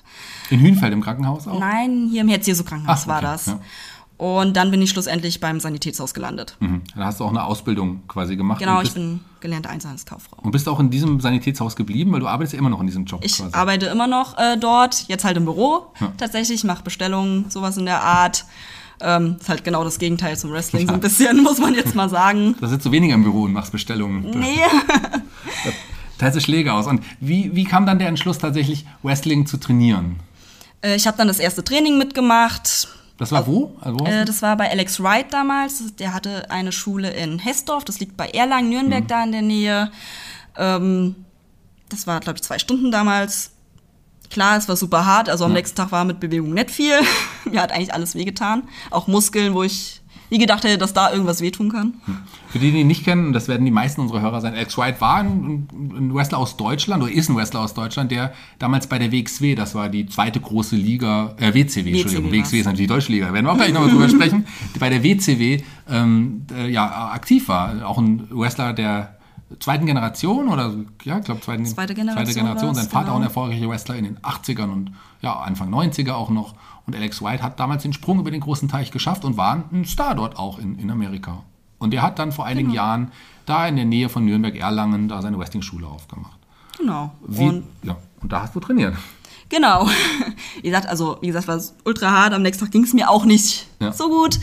In 0.49 0.59
Hünfeld 0.59 0.93
im 0.93 1.01
Krankenhaus 1.01 1.47
auch? 1.47 1.59
Nein, 1.59 2.07
hier 2.11 2.21
im 2.21 2.27
Herz-Jesu-Krankenhaus 2.27 3.01
Ach, 3.03 3.07
war 3.07 3.17
okay, 3.17 3.25
das. 3.25 3.45
ja. 3.45 3.59
Und 4.17 4.57
dann 4.57 4.71
bin 4.71 4.81
ich 4.81 4.89
schlussendlich 4.89 5.39
beim 5.39 5.59
Sanitätshaus 5.59 6.13
gelandet. 6.15 6.57
Mhm. 6.59 6.81
Da 6.95 7.05
hast 7.05 7.19
du 7.19 7.23
auch 7.23 7.29
eine 7.29 7.43
Ausbildung 7.43 8.01
quasi 8.07 8.35
gemacht. 8.35 8.57
Genau, 8.59 8.81
ich 8.81 8.91
bin 8.93 9.19
gelernte 9.41 9.69
Einzelhandelskauffrau. 9.69 10.37
und 10.41 10.49
bist 10.51 10.67
auch 10.67 10.79
in 10.79 10.89
diesem 10.89 11.19
Sanitätshaus 11.19 11.75
geblieben, 11.75 12.11
weil 12.11 12.19
du 12.21 12.27
arbeitest 12.27 12.53
ja 12.53 12.59
immer 12.59 12.71
noch 12.71 12.79
in 12.81 12.87
diesem 12.87 13.05
Job 13.05 13.19
Ich 13.23 13.37
quasi. 13.37 13.53
arbeite 13.53 13.85
immer 13.85 14.07
noch 14.07 14.35
äh, 14.39 14.57
dort, 14.57 15.07
jetzt 15.07 15.23
halt 15.23 15.37
im 15.37 15.45
Büro 15.45 15.87
Ja. 15.99 16.11
tatsächlich, 16.17 16.63
mache 16.63 16.81
Bestellungen, 16.81 17.49
sowas 17.51 17.77
in 17.77 17.85
der 17.85 18.01
Art. 18.01 18.45
Ähm, 18.99 19.37
ist 19.39 19.47
halt 19.47 19.63
genau 19.63 19.83
das 19.83 19.99
Gegenteil 19.99 20.35
zum 20.35 20.51
Wrestling, 20.51 20.87
so 20.87 20.93
ein 20.95 20.99
bisschen, 20.99 21.43
muss 21.43 21.59
man 21.59 21.75
jetzt 21.75 21.93
mal 21.93 22.09
sagen. 22.09 22.55
Da 22.59 22.67
sitzt 22.67 22.87
du 22.87 22.91
weniger 22.91 23.13
im 23.13 23.21
Büro 23.21 23.43
und 23.43 23.53
machst 23.53 23.71
Bestellungen. 23.71 24.21
Nee. 24.31 24.57
Teilst 26.17 26.35
du 26.37 26.41
Schläge 26.41 26.73
aus. 26.73 26.87
Und 26.87 27.03
wie, 27.19 27.55
wie 27.55 27.63
kam 27.65 27.85
dann 27.85 27.99
der 27.99 28.07
Entschluss 28.07 28.39
tatsächlich, 28.39 28.87
Wrestling 29.03 29.45
zu 29.45 29.57
trainieren? 29.57 30.15
Äh, 30.81 30.95
ich 30.95 31.05
habe 31.05 31.15
dann 31.17 31.27
das 31.27 31.37
erste 31.37 31.63
Training 31.63 31.99
mitgemacht. 31.99 32.87
Das 33.17 33.31
war 33.31 33.47
wo? 33.47 33.75
Also 33.81 34.05
Äh, 34.05 34.25
das 34.25 34.41
war 34.41 34.55
bei 34.57 34.69
Alex 34.69 35.01
Wright 35.01 35.31
damals. 35.33 35.95
Der 35.95 36.13
hatte 36.13 36.51
eine 36.51 36.71
Schule 36.71 37.09
in 37.11 37.39
Hessdorf, 37.39 37.83
das 37.83 37.99
liegt 37.99 38.15
bei 38.17 38.29
Erlangen, 38.29 38.69
Nürnberg 38.69 39.03
Mhm. 39.03 39.07
da 39.07 39.23
in 39.23 39.31
der 39.31 39.41
Nähe. 39.41 39.91
Ähm, 40.57 41.15
das 41.89 42.05
war, 42.07 42.19
glaube 42.19 42.37
ich, 42.37 42.43
zwei 42.43 42.59
Stunden 42.59 42.91
damals. 42.91 43.51
Klar, 44.29 44.57
es 44.57 44.67
war 44.67 44.75
super 44.75 45.05
hart. 45.05 45.29
Also 45.29 45.45
am 45.45 45.53
nächsten 45.53 45.77
Tag 45.77 45.91
war 45.91 46.03
mit 46.03 46.19
Bewegung 46.19 46.53
nicht 46.53 46.69
viel. 46.69 46.93
Mir 47.45 47.61
hat 47.61 47.71
eigentlich 47.71 47.93
alles 47.93 48.13
wehgetan. 48.13 48.63
Auch 48.91 49.07
Muskeln, 49.07 49.53
wo 49.53 49.63
ich 49.63 50.01
nie 50.29 50.37
gedacht 50.37 50.63
hätte, 50.63 50.77
dass 50.77 50.93
da 50.93 51.11
irgendwas 51.11 51.41
wehtun 51.41 51.71
kann. 51.71 51.93
Für 52.49 52.59
die, 52.59 52.71
die 52.71 52.81
ihn 52.81 52.87
nicht 52.87 53.03
kennen, 53.03 53.27
und 53.27 53.33
das 53.33 53.47
werden 53.47 53.65
die 53.65 53.71
meisten 53.71 54.01
unserer 54.01 54.21
Hörer 54.21 54.41
sein, 54.41 54.53
Alex 54.53 54.77
Wright 54.77 54.99
war 55.01 55.17
ein, 55.17 55.67
ein 55.71 56.13
Wrestler 56.13 56.37
aus 56.37 56.57
Deutschland 56.57 57.03
oder 57.03 57.11
ist 57.11 57.29
ein 57.29 57.35
Wrestler 57.35 57.61
aus 57.61 57.73
Deutschland, 57.73 58.11
der 58.11 58.33
damals 58.59 58.87
bei 58.87 58.99
der 58.99 59.11
WXW, 59.11 59.55
das 59.55 59.75
war 59.75 59.89
die 59.89 60.05
zweite 60.07 60.39
große 60.39 60.75
Liga, 60.75 61.35
äh, 61.37 61.53
WCW, 61.53 61.91
Entschuldigung, 61.91 62.25
war's. 62.25 62.33
WXW 62.33 62.59
ist 62.59 62.65
natürlich 62.65 62.87
die 62.87 62.93
deutsche 62.93 63.11
Liga, 63.11 63.27
da 63.27 63.33
werden 63.33 63.45
wir 63.45 63.51
auch 63.51 63.57
gleich 63.57 63.73
nochmal 63.73 63.89
drüber 63.89 64.09
sprechen, 64.09 64.45
bei 64.79 64.89
der 64.89 65.03
WCW 65.03 65.61
ähm, 65.89 66.45
äh, 66.53 66.69
ja, 66.69 67.11
aktiv 67.11 67.47
war. 67.47 67.87
Auch 67.87 67.97
ein 67.97 68.27
Wrestler 68.29 68.73
der 68.73 69.17
zweiten 69.59 69.85
Generation 69.85 70.49
oder 70.49 70.73
ja, 71.03 71.19
ich 71.19 71.25
glaube 71.25 71.41
zweiten, 71.41 71.65
Zweite 71.65 71.93
Generation 71.93 72.25
zweite 72.25 72.39
Generation. 72.39 72.75
Sein 72.75 72.89
Vater 72.89 73.11
auch 73.11 73.15
ein 73.15 73.21
genau. 73.21 73.27
erfolgreicher 73.27 73.69
Wrestler 73.69 73.95
in 73.95 74.03
den 74.03 74.17
80ern 74.19 74.71
und 74.71 74.91
ja, 75.21 75.33
Anfang 75.33 75.73
90er 75.73 76.11
auch 76.13 76.29
noch. 76.29 76.55
Und 76.87 76.95
Alex 76.95 77.21
White 77.21 77.43
hat 77.43 77.59
damals 77.59 77.83
den 77.83 77.93
Sprung 77.93 78.19
über 78.19 78.31
den 78.31 78.39
großen 78.41 78.69
Teich 78.69 78.91
geschafft 78.91 79.25
und 79.25 79.35
war 79.37 79.63
ein 79.71 79.85
Star 79.85 80.15
dort 80.15 80.37
auch 80.37 80.57
in, 80.57 80.79
in 80.79 80.89
Amerika. 80.89 81.43
Und 81.79 81.93
er 81.93 82.01
hat 82.01 82.17
dann 82.17 82.31
vor 82.31 82.45
einigen 82.45 82.69
Genau. 82.69 82.81
Jahren 82.81 83.11
da 83.45 83.67
in 83.67 83.75
der 83.75 83.85
Nähe 83.85 84.09
von 84.09 84.25
Nürnberg-Erlangen 84.25 85.07
da 85.09 85.21
seine 85.21 85.37
Wrestling-Schule 85.37 85.85
aufgemacht. 85.85 86.37
Genau. 86.77 87.11
Wie, 87.27 87.43
Und 87.45 87.63
ja, 87.83 87.97
und 88.21 88.31
da 88.31 88.41
hast 88.43 88.55
du 88.55 88.59
trainiert. 88.59 88.95
Genau. 89.49 89.87
Wie 90.61 90.69
gesagt, 90.69 90.87
also 90.87 91.17
wie 91.21 91.27
gesagt, 91.27 91.47
war 91.47 91.55
es 91.55 91.73
ultra 91.85 92.11
hart. 92.11 92.33
Am 92.33 92.41
nächsten 92.41 92.65
Tag 92.65 92.71
ging 92.71 92.83
es 92.83 92.93
mir 92.93 93.09
auch 93.09 93.25
nicht 93.25 93.67
Ja. 93.79 93.91
so 93.93 94.09
gut. 94.09 94.39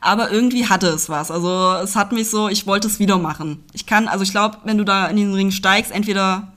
Aber 0.00 0.30
irgendwie 0.30 0.66
hatte 0.68 0.88
es 0.88 1.08
was. 1.08 1.30
Also 1.30 1.72
es 1.82 1.96
hat 1.96 2.12
mich 2.12 2.28
so, 2.30 2.48
ich 2.48 2.66
wollte 2.66 2.86
es 2.86 2.98
wieder 2.98 3.18
machen. 3.18 3.64
Ich 3.72 3.86
kann, 3.86 4.06
also 4.06 4.22
ich 4.22 4.30
glaube, 4.30 4.58
wenn 4.64 4.78
du 4.78 4.84
da 4.84 5.06
in 5.06 5.16
diesen 5.16 5.34
Ring 5.34 5.50
steigst, 5.50 5.90
entweder 5.90 6.52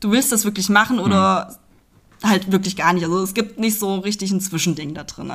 du 0.00 0.10
willst 0.10 0.30
das 0.32 0.44
wirklich 0.44 0.68
machen 0.68 0.98
oder 0.98 1.56
halt 2.22 2.50
wirklich 2.52 2.76
gar 2.76 2.92
nicht. 2.92 3.04
Also 3.04 3.22
es 3.22 3.34
gibt 3.34 3.58
nicht 3.58 3.78
so 3.78 3.96
richtig 3.96 4.30
ein 4.30 4.40
Zwischending 4.40 4.94
da 4.94 5.04
drin. 5.04 5.32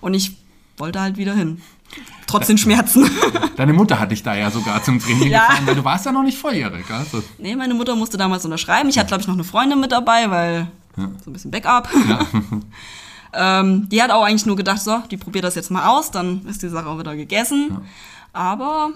Und 0.00 0.14
ich 0.14 0.36
wollte 0.76 1.00
halt 1.00 1.16
wieder 1.16 1.34
hin. 1.34 1.60
Trotz 2.26 2.46
den 2.46 2.58
Schmerzen. 2.58 3.10
Deine 3.56 3.72
Mutter 3.72 3.98
hat 3.98 4.12
dich 4.12 4.22
da 4.22 4.34
ja 4.34 4.50
sogar 4.50 4.82
zum 4.84 5.00
Training 5.00 5.30
Ja. 5.30 5.46
gefahren, 5.48 5.66
weil 5.66 5.74
du 5.74 5.84
warst 5.84 6.06
ja 6.06 6.12
noch 6.12 6.22
nicht 6.22 6.38
volljährig. 6.38 6.88
Also, 6.88 7.22
nee, 7.38 7.56
meine 7.56 7.74
Mutter 7.74 7.96
musste 7.96 8.16
damals 8.16 8.44
unterschreiben. 8.44 8.88
Ich 8.88 8.96
hatte, 8.98 9.08
glaube 9.08 9.22
ich, 9.22 9.26
noch 9.26 9.34
eine 9.34 9.42
Freundin 9.44 9.80
mit 9.80 9.90
dabei, 9.90 10.30
weil 10.30 10.68
so 10.96 11.02
ein 11.30 11.32
bisschen 11.32 11.50
Backup. 11.50 11.88
ähm, 13.32 13.88
die 13.88 14.02
hat 14.02 14.10
auch 14.10 14.22
eigentlich 14.22 14.46
nur 14.46 14.56
gedacht, 14.56 14.80
so, 14.80 14.98
die 15.10 15.16
probiert 15.16 15.44
das 15.44 15.54
jetzt 15.54 15.70
mal 15.70 15.86
aus, 15.88 16.10
dann 16.10 16.44
ist 16.46 16.62
die 16.62 16.68
Sache 16.68 16.86
auch 16.86 16.98
wieder 16.98 17.16
gegessen. 17.16 17.78
Aber 18.32 18.90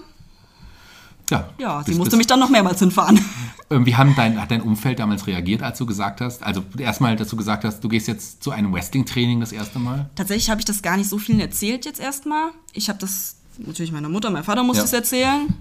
ja, 1.29 1.49
ja, 1.57 1.83
sie 1.83 1.91
musste 1.95 2.11
bist- 2.11 2.17
mich 2.17 2.27
dann 2.27 2.39
noch 2.39 2.49
mehrmals 2.49 2.79
hinfahren. 2.79 3.19
Ähm, 3.71 3.83
Wie 3.87 3.95
haben 3.95 4.13
dein, 4.15 4.39
hat 4.39 4.51
dein 4.51 4.61
Umfeld 4.61 4.99
damals 4.99 5.25
reagiert, 5.25 5.63
als 5.63 5.79
du 5.79 5.87
gesagt 5.87 6.21
hast, 6.21 6.43
also 6.43 6.63
erstmal, 6.77 7.15
dass 7.15 7.29
du 7.29 7.35
gesagt 7.35 7.63
hast, 7.63 7.79
du 7.83 7.89
gehst 7.89 8.07
jetzt 8.07 8.43
zu 8.43 8.51
einem 8.51 8.71
Wrestling-Training 8.71 9.39
das 9.39 9.51
erste 9.51 9.79
Mal? 9.79 10.07
Tatsächlich 10.13 10.51
habe 10.51 10.61
ich 10.61 10.65
das 10.65 10.83
gar 10.83 10.97
nicht 10.97 11.09
so 11.09 11.17
vielen 11.17 11.39
erzählt 11.39 11.83
jetzt 11.83 11.99
erstmal. 11.99 12.51
Ich 12.73 12.89
habe 12.89 12.99
das 12.99 13.37
natürlich 13.57 13.91
meiner 13.91 14.07
Mutter, 14.07 14.29
mein 14.29 14.43
Vater 14.43 14.61
musste 14.61 14.81
Ja. 14.81 14.85
es 14.85 14.93
erzählen. 14.93 15.55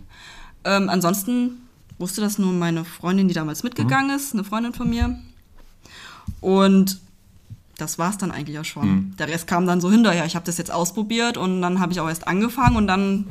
Ähm, 0.65 0.91
ansonsten 0.91 1.63
wusste 1.99 2.21
das 2.21 2.37
nur 2.37 2.53
meine 2.53 2.85
Freundin, 2.85 3.27
die 3.27 3.33
damals 3.35 3.63
mitgegangen 3.63 4.09
Mhm. 4.11 4.17
ist, 4.17 4.35
eine 4.35 4.45
Freundin 4.45 4.75
von 4.75 4.91
mir. 4.91 5.19
Und 6.43 7.01
das 7.79 7.99
war 7.99 8.11
es 8.11 8.19
dann 8.19 8.31
eigentlich 8.31 8.59
auch 8.59 8.65
schon. 8.67 8.89
Mhm. 8.89 9.17
Der 9.19 9.29
Rest 9.29 9.47
kam 9.47 9.67
dann 9.67 9.81
so 9.81 9.91
hinterher. 9.91 10.27
Ich 10.27 10.37
habe 10.37 10.45
das 10.45 10.59
jetzt 10.59 10.71
ausprobiert 10.71 11.39
und 11.39 11.63
dann 11.63 11.81
habe 11.81 11.93
ich 11.93 12.01
auch 12.01 12.09
erst 12.09 12.29
angefangen 12.29 12.77
und 12.77 12.87
dann 12.87 13.27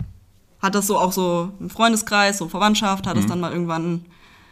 hat 0.63 0.73
das 0.73 0.87
so 0.87 0.97
auch 0.97 1.11
so 1.11 1.49
im 1.59 1.69
Freundeskreis, 1.69 2.39
so 2.39 2.47
Verwandtschaft, 2.47 3.05
Mhm. 3.05 3.09
hat 3.09 3.17
es 3.17 3.27
dann 3.27 3.39
mal 3.39 3.51
irgendwann 3.51 4.05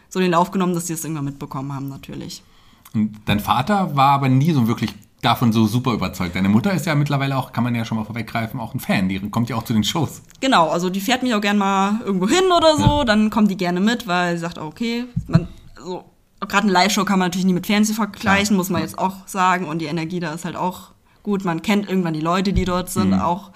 so 0.09 0.19
den 0.19 0.29
Lauf 0.31 0.51
genommen, 0.51 0.75
dass 0.75 0.85
die 0.85 0.93
es 0.93 1.03
irgendwann 1.03 1.25
mitbekommen 1.25 1.73
haben 1.73 1.87
natürlich. 1.89 2.43
Und 2.93 3.15
dein 3.25 3.39
Vater 3.39 3.95
war 3.95 4.09
aber 4.11 4.27
nie 4.29 4.51
so 4.51 4.67
wirklich 4.67 4.93
davon 5.21 5.53
so 5.53 5.65
super 5.67 5.93
überzeugt. 5.93 6.35
Deine 6.35 6.49
Mutter 6.49 6.73
ist 6.73 6.85
ja 6.85 6.95
mittlerweile 6.95 7.37
auch, 7.37 7.53
kann 7.53 7.63
man 7.63 7.73
ja 7.75 7.85
schon 7.85 7.97
mal 7.97 8.03
vorweggreifen, 8.03 8.59
auch 8.59 8.73
ein 8.73 8.79
Fan. 8.79 9.07
Die 9.07 9.19
kommt 9.29 9.49
ja 9.49 9.55
auch 9.55 9.63
zu 9.63 9.71
den 9.73 9.83
Shows. 9.83 10.21
Genau, 10.41 10.67
also 10.69 10.89
die 10.89 10.99
fährt 10.99 11.23
mich 11.23 11.33
auch 11.33 11.41
gern 11.41 11.57
mal 11.57 12.01
irgendwo 12.03 12.27
hin 12.27 12.43
oder 12.55 12.75
so, 12.75 13.03
dann 13.03 13.29
kommt 13.29 13.49
die 13.51 13.55
gerne 13.57 13.79
mit, 13.79 14.07
weil 14.07 14.35
sie 14.35 14.41
sagt, 14.41 14.57
okay, 14.57 15.05
man, 15.27 15.47
also 15.77 16.03
gerade 16.41 16.63
eine 16.63 16.71
Live-Show 16.73 17.05
kann 17.05 17.19
man 17.19 17.27
natürlich 17.27 17.45
nie 17.45 17.53
mit 17.53 17.67
Fernsehen 17.67 17.95
vergleichen, 17.95 18.47
Klar, 18.47 18.57
muss 18.57 18.69
man 18.69 18.81
ja. 18.81 18.87
jetzt 18.87 18.97
auch 18.97 19.27
sagen. 19.27 19.67
Und 19.67 19.79
die 19.79 19.85
Energie 19.85 20.19
da 20.19 20.33
ist 20.33 20.43
halt 20.43 20.55
auch 20.55 20.89
gut. 21.23 21.45
Man 21.45 21.61
kennt 21.61 21.87
irgendwann 21.87 22.13
die 22.15 22.19
Leute, 22.19 22.51
die 22.51 22.65
dort 22.65 22.89
sind. 22.89 23.11
Mhm. 23.11 23.19
Auch 23.21 23.51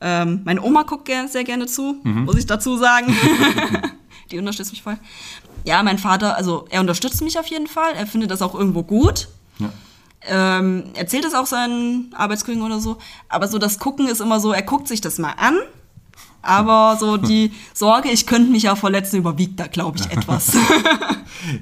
ähm, 0.00 0.42
meine 0.44 0.62
Oma 0.62 0.82
guckt 0.82 1.08
ger- 1.08 1.28
sehr 1.28 1.44
gerne 1.44 1.66
zu, 1.66 1.96
Mhm. 2.02 2.24
muss 2.24 2.36
ich 2.36 2.46
dazu 2.46 2.76
sagen. 2.76 3.14
die 4.30 4.38
unterstützt 4.38 4.72
mich 4.72 4.82
voll. 4.82 4.98
Ja, 5.64 5.82
mein 5.82 5.98
Vater, 5.98 6.36
also 6.36 6.66
er 6.70 6.80
unterstützt 6.80 7.22
mich 7.22 7.38
auf 7.38 7.46
jeden 7.46 7.66
Fall. 7.66 7.94
Er 7.94 8.06
findet 8.06 8.30
das 8.30 8.42
auch 8.42 8.54
irgendwo 8.54 8.82
gut. 8.82 9.28
Ja. 9.58 9.70
Ähm, 10.28 10.84
erzählt 10.94 11.24
es 11.24 11.34
auch 11.34 11.46
seinen 11.46 12.12
Arbeitskollegen 12.14 12.64
oder 12.64 12.80
so. 12.80 12.98
Aber 13.28 13.48
so 13.48 13.58
das 13.58 13.78
Gucken 13.78 14.06
ist 14.08 14.20
immer 14.20 14.40
so, 14.40 14.52
er 14.52 14.62
guckt 14.62 14.88
sich 14.88 15.00
das 15.00 15.18
mal 15.18 15.32
an. 15.36 15.56
Aber 16.42 16.96
so 17.00 17.16
die 17.32 17.52
Sorge, 17.74 18.10
ich 18.10 18.26
könnte 18.26 18.50
mich 18.50 18.64
ja 18.64 18.76
verletzen, 18.76 19.16
überwiegt 19.16 19.58
da, 19.58 19.66
glaube 19.66 19.98
ich, 19.98 20.06
etwas. 20.10 20.52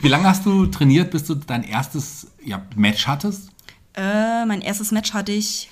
Wie 0.00 0.09
lange 0.09 0.29
hast 0.29 0.45
du 0.47 0.67
trainiert, 0.67 1.11
bis 1.11 1.25
du 1.25 1.35
dein 1.35 1.62
erstes 1.62 2.26
ja, 2.45 2.62
Match 2.76 3.07
hattest? 3.07 3.49
Äh, 3.95 4.45
mein 4.47 4.61
erstes 4.61 4.91
Match 4.93 5.12
hatte 5.14 5.33
ich 5.33 5.71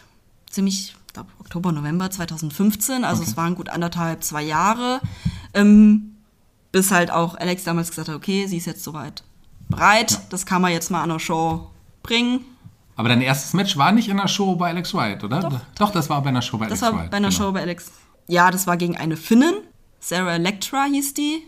ziemlich, 0.50 0.95
ich 0.95 0.95
glaube, 1.12 1.31
Oktober, 1.40 1.73
November 1.73 2.11
2015. 2.11 3.04
Also 3.04 3.23
Okay. 3.23 3.31
es 3.31 3.37
waren 3.37 3.54
gut 3.54 3.69
anderthalb, 3.69 4.25
zwei 4.25 4.42
Jahre. 4.42 5.00
Ähm, 5.54 6.16
bis 6.73 6.90
halt 6.90 7.11
auch 7.11 7.35
Alex 7.35 7.64
damals 7.64 7.90
gesagt 7.90 8.09
hat, 8.09 8.16
okay, 8.16 8.47
sie 8.47 8.57
ist 8.57 8.66
jetzt 8.66 8.83
soweit 8.83 9.23
bereit. 9.69 10.21
Das 10.31 10.47
kann 10.47 10.62
man 10.62 10.73
jetzt 10.73 10.90
mal 10.90 11.02
an 11.02 11.11
der 11.11 11.19
Show 11.19 11.71
bringen. 12.02 12.40
Aber 12.97 13.09
dein 13.09 13.21
erstes 13.23 13.52
Match 13.52 13.76
war 13.76 13.92
nicht 13.92 14.09
in 14.09 14.19
einer 14.19 14.28
Show 14.28 14.57
bei 14.57 14.69
Alex 14.69 14.95
White, 14.95 15.25
oder? 15.26 15.62
Doch, 15.78 15.90
das 15.90 16.09
war 16.11 16.23
bei 16.23 16.28
einer 16.31 16.42
Show 16.42 16.59
bei 16.59 16.66
Das 16.66 16.83
Alex 16.83 16.95
war 16.95 17.00
White. 17.02 17.11
bei 17.11 17.16
einer 17.19 17.28
genau. 17.28 17.38
Show 17.45 17.52
bei 17.52 17.61
Alex. 17.61 17.90
Ja, 18.28 18.50
das 18.50 18.66
war 18.66 18.76
gegen 18.76 18.97
eine 18.97 19.16
Finnin. 19.16 19.54
Sarah 20.00 20.35
Electra 20.35 20.85
hieß 20.85 21.14
die. 21.14 21.42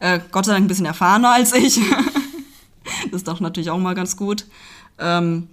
Äh, 0.00 0.20
Gott 0.32 0.46
sei 0.46 0.52
Dank 0.52 0.64
ein 0.64 0.68
bisschen 0.68 0.86
erfahrener 0.86 1.32
als 1.32 1.52
ich. 1.52 1.78
das 3.04 3.12
ist 3.12 3.28
doch 3.28 3.40
natürlich 3.40 3.70
auch 3.70 3.78
mal 3.78 3.94
ganz 3.94 4.16
gut. 4.16 4.46
Ähm, 4.98 5.48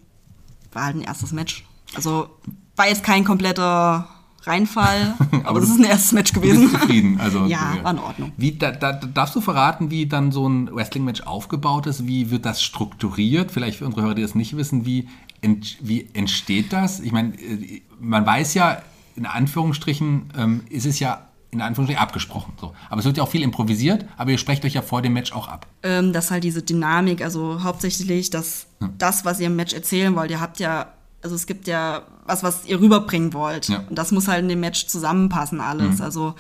war 0.73 0.85
halt 0.85 0.95
ein 0.97 1.01
erstes 1.01 1.31
Match. 1.31 1.65
Also 1.95 2.29
war 2.75 2.87
jetzt 2.87 3.03
kein 3.03 3.23
kompletter 3.23 4.07
Reinfall, 4.43 5.13
aber, 5.31 5.49
Aber 5.49 5.59
es 5.59 5.69
ist 5.69 5.77
ein 5.77 5.83
erstes 5.83 6.11
Match 6.13 6.31
Du 6.33 6.41
bist 6.41 6.55
gewesen. 6.55 6.71
zufrieden. 6.71 7.19
Also, 7.19 7.45
Ja, 7.47 7.75
war 7.83 7.91
in 7.91 7.99
Ordnung. 7.99 8.31
Wie, 8.37 8.53
da, 8.53 8.71
da, 8.71 8.93
darfst 8.93 9.35
du 9.35 9.41
verraten, 9.41 9.91
wie 9.91 10.07
dann 10.07 10.31
so 10.31 10.47
ein 10.47 10.73
Wrestling-Match 10.73 11.21
aufgebaut 11.21 11.85
ist? 11.85 12.07
Wie 12.07 12.31
wird 12.31 12.45
das 12.45 12.63
strukturiert? 12.63 13.51
Vielleicht 13.51 13.77
für 13.77 13.85
unsere 13.85 14.01
Hörer, 14.03 14.15
die 14.15 14.23
das 14.23 14.33
nicht 14.33 14.57
wissen, 14.57 14.83
wie, 14.85 15.07
ent, 15.41 15.77
wie 15.81 16.07
entsteht 16.13 16.73
das? 16.73 16.99
Ich 17.01 17.11
meine, 17.11 17.35
äh, 17.39 17.81
man 17.99 18.25
weiß 18.25 18.55
ja, 18.55 18.81
in 19.15 19.27
Anführungsstrichen 19.27 20.31
ähm, 20.37 20.63
ist 20.69 20.85
es 20.87 20.99
ja 20.99 21.27
in 21.51 21.61
Anführungsstrichen 21.61 22.01
abgesprochen. 22.01 22.53
So. 22.59 22.73
Aber 22.89 22.99
es 22.99 23.05
wird 23.05 23.17
ja 23.17 23.23
auch 23.23 23.29
viel 23.29 23.41
improvisiert, 23.43 24.05
aber 24.17 24.31
ihr 24.31 24.37
sprecht 24.37 24.63
euch 24.65 24.73
ja 24.73 24.81
vor 24.81 25.01
dem 25.01 25.13
Match 25.13 25.33
auch 25.33 25.49
ab. 25.49 25.67
ähm, 25.83 26.13
dass 26.13 26.31
halt 26.31 26.45
diese 26.45 26.63
Dynamik, 26.63 27.21
also 27.21 27.61
hauptsächlich 27.61 28.29
das, 28.29 28.67
das, 28.97 29.25
was 29.25 29.39
ihr 29.41 29.47
im 29.47 29.57
Match 29.57 29.73
erzählen 29.73 30.15
wollt. 30.15 30.31
Ihr 30.31 30.39
habt 30.39 30.59
ja, 30.59 30.93
also 31.21 31.35
es 31.35 31.45
gibt 31.45 31.67
ja 31.67 32.03
was, 32.31 32.43
was 32.43 32.65
ihr 32.65 32.79
rüberbringen 32.79 33.33
wollt. 33.33 33.67
Ja. 33.67 33.83
Und 33.89 33.95
das 33.97 34.11
muss 34.11 34.27
halt 34.27 34.41
in 34.43 34.49
dem 34.49 34.61
Match 34.61 34.87
zusammenpassen, 34.87 35.59
alles. 35.59 35.99
Also, 36.01 36.33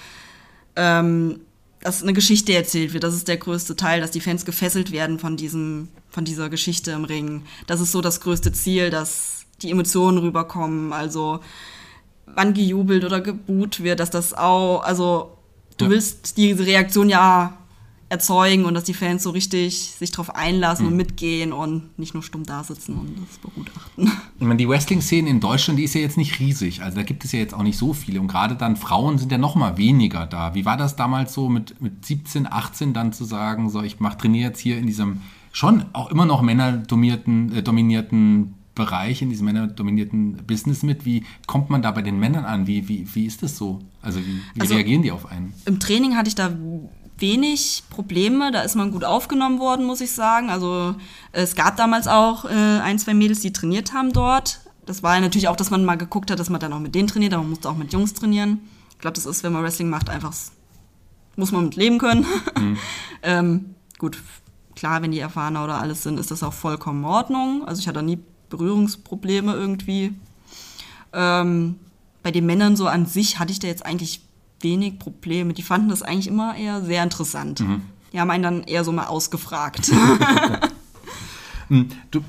ähm, 0.75 1.41
dass 1.81 2.01
eine 2.01 2.13
Geschichte 2.13 2.53
erzählt 2.53 2.93
wird, 2.93 3.03
das 3.03 3.13
ist 3.15 3.27
der 3.27 3.37
größte 3.37 3.75
Teil, 3.75 4.01
dass 4.01 4.11
die 4.11 4.21
Fans 4.21 4.45
gefesselt 4.45 4.91
werden 4.91 5.19
von 5.19 5.35
diesem, 5.35 5.89
von 6.09 6.25
dieser 6.25 6.49
Geschichte 6.49 6.91
im 6.91 7.03
Ring. 7.05 7.43
Das 7.67 7.81
ist 7.81 7.91
so 7.91 8.01
das 8.01 8.21
größte 8.21 8.51
Ziel, 8.53 8.89
dass 8.89 9.45
die 9.61 9.71
Emotionen 9.71 10.17
rüberkommen. 10.19 10.93
Also, 10.93 11.39
wann 12.25 12.53
gejubelt 12.53 13.03
oder 13.03 13.19
geboot 13.19 13.83
wird, 13.83 13.99
dass 13.99 14.09
das 14.11 14.33
auch, 14.33 14.81
also 14.83 15.37
du 15.77 15.85
Ja. 15.85 15.91
willst 15.91 16.37
diese 16.37 16.65
Reaktion 16.65 17.09
ja 17.09 17.57
erzeugen 18.11 18.65
und 18.65 18.73
dass 18.73 18.83
die 18.83 18.93
Fans 18.93 19.23
so 19.23 19.29
richtig 19.29 19.93
sich 19.97 20.11
drauf 20.11 20.35
einlassen 20.35 20.85
Mhm. 20.85 20.91
und 20.91 20.97
mitgehen 20.97 21.53
und 21.53 21.97
nicht 21.97 22.13
nur 22.13 22.21
stumm 22.23 22.43
da 22.43 22.63
sitzen 22.63 22.95
und 22.95 23.17
das 23.17 23.37
begutachten. 23.39 24.11
Ich 24.41 24.45
meine, 24.47 24.57
die 24.57 24.67
Wrestling-Szene 24.67 25.29
in 25.29 25.39
Deutschland, 25.39 25.77
die 25.79 25.83
ist 25.83 25.93
ja 25.93 26.01
jetzt 26.01 26.17
nicht 26.17 26.39
riesig. 26.39 26.81
Also 26.81 26.97
da 26.97 27.03
gibt 27.03 27.23
es 27.23 27.31
ja 27.31 27.39
jetzt 27.39 27.53
auch 27.53 27.61
nicht 27.63 27.77
so 27.77 27.93
viele. 27.93 28.19
Und 28.19 28.27
gerade 28.27 28.55
dann 28.55 28.75
Frauen 28.75 29.17
sind 29.19 29.31
ja 29.31 29.37
noch 29.37 29.55
mal 29.55 29.77
weniger 29.77 30.25
da. 30.25 30.55
Wie 30.55 30.65
war 30.65 30.77
das 30.77 30.95
damals 30.95 31.33
so 31.33 31.47
mit, 31.47 31.79
mit 31.81 32.03
17, 32.05 32.51
18 32.51 32.93
dann 32.93 33.13
zu 33.13 33.23
sagen, 33.23 33.69
so 33.69 33.81
ich 33.83 33.99
mach, 33.99 34.15
trainiere 34.15 34.49
jetzt 34.49 34.59
hier 34.59 34.77
in 34.77 34.87
diesem 34.87 35.21
schon 35.53 35.85
auch 35.93 36.09
immer 36.09 36.25
noch 36.25 36.41
männerdominierten 36.41 37.53
äh, 37.55 37.63
dominierten 37.63 38.55
Bereich, 38.73 39.21
in 39.21 39.29
diesem 39.29 39.45
männerdominierten 39.45 40.37
Business 40.47 40.81
mit? 40.81 41.05
Wie 41.05 41.23
kommt 41.45 41.69
man 41.69 41.81
da 41.81 41.91
bei 41.91 42.01
den 42.01 42.19
Männern 42.19 42.45
an? 42.45 42.67
Wie, 42.67 42.87
wie, 42.87 43.05
wie 43.13 43.25
ist 43.25 43.43
das 43.43 43.57
so? 43.57 43.79
Also 44.01 44.19
wie, 44.19 44.41
wie 44.55 44.61
Also- 44.61 44.73
reagieren 44.75 45.01
die 45.03 45.11
auf 45.11 45.25
einen? 45.27 45.53
Im 45.65 45.79
Training 45.79 46.15
hatte 46.15 46.29
ich 46.29 46.35
da 46.35 46.51
wenig 47.21 47.83
Probleme, 47.89 48.51
da 48.51 48.61
ist 48.61 48.75
man 48.75 48.91
gut 48.91 49.03
aufgenommen 49.03 49.59
worden, 49.59 49.85
muss 49.85 50.01
ich 50.01 50.11
sagen. 50.11 50.49
Also 50.49 50.95
es 51.31 51.55
gab 51.55 51.77
damals 51.77 52.07
auch 52.07 52.45
äh, 52.45 52.49
ein, 52.49 52.99
zwei 52.99 53.13
Mädels, 53.13 53.39
die 53.41 53.53
trainiert 53.53 53.93
haben 53.93 54.11
dort. 54.11 54.59
Das 54.85 55.03
war 55.03 55.15
ja 55.15 55.21
natürlich 55.21 55.47
auch, 55.47 55.55
dass 55.55 55.69
man 55.69 55.85
mal 55.85 55.95
geguckt 55.95 56.31
hat, 56.31 56.39
dass 56.39 56.49
man 56.49 56.59
dann 56.59 56.73
auch 56.73 56.79
mit 56.79 56.95
denen 56.95 57.07
trainiert, 57.07 57.33
aber 57.33 57.43
man 57.43 57.51
musste 57.51 57.69
auch 57.69 57.77
mit 57.77 57.93
Jungs 57.93 58.13
trainieren. 58.13 58.59
Ich 58.91 58.99
glaube, 58.99 59.15
das 59.15 59.25
ist, 59.25 59.43
wenn 59.43 59.53
man 59.53 59.63
Wrestling 59.63 59.89
macht, 59.89 60.09
einfach, 60.09 60.33
muss 61.35 61.51
man 61.51 61.65
mit 61.65 61.75
leben 61.75 61.97
können. 61.97 62.25
ähm, 63.23 63.75
gut, 63.97 64.17
klar, 64.75 65.01
wenn 65.01 65.11
die 65.11 65.19
erfahrener 65.19 65.63
oder 65.63 65.79
alles 65.79 66.03
sind, 66.03 66.19
ist 66.19 66.31
das 66.31 66.43
auch 66.43 66.53
vollkommen 66.53 67.03
in 67.03 67.05
Ordnung. 67.05 67.67
Also 67.67 67.79
ich 67.79 67.87
hatte 67.87 68.03
nie 68.03 68.19
Berührungsprobleme 68.49 69.53
irgendwie. 69.53 70.13
Ähm, 71.13 71.79
bei 72.23 72.31
den 72.31 72.45
Männern 72.45 72.75
so 72.75 72.87
an 72.87 73.05
sich 73.05 73.39
hatte 73.39 73.51
ich 73.51 73.59
da 73.59 73.67
jetzt 73.67 73.85
eigentlich 73.85 74.21
wenig 74.63 74.99
Probleme. 74.99 75.53
Die 75.53 75.63
fanden 75.63 75.89
das 75.89 76.01
eigentlich 76.01 76.27
immer 76.27 76.55
eher 76.55 76.81
sehr 76.81 77.03
interessant. 77.03 77.63
Die 78.13 78.19
haben 78.19 78.29
einen 78.29 78.43
dann 78.43 78.63
eher 78.63 78.83
so 78.83 78.91
mal 78.91 79.05
ausgefragt. 79.05 79.91
Du, 82.11 82.19
äh, 82.19 82.23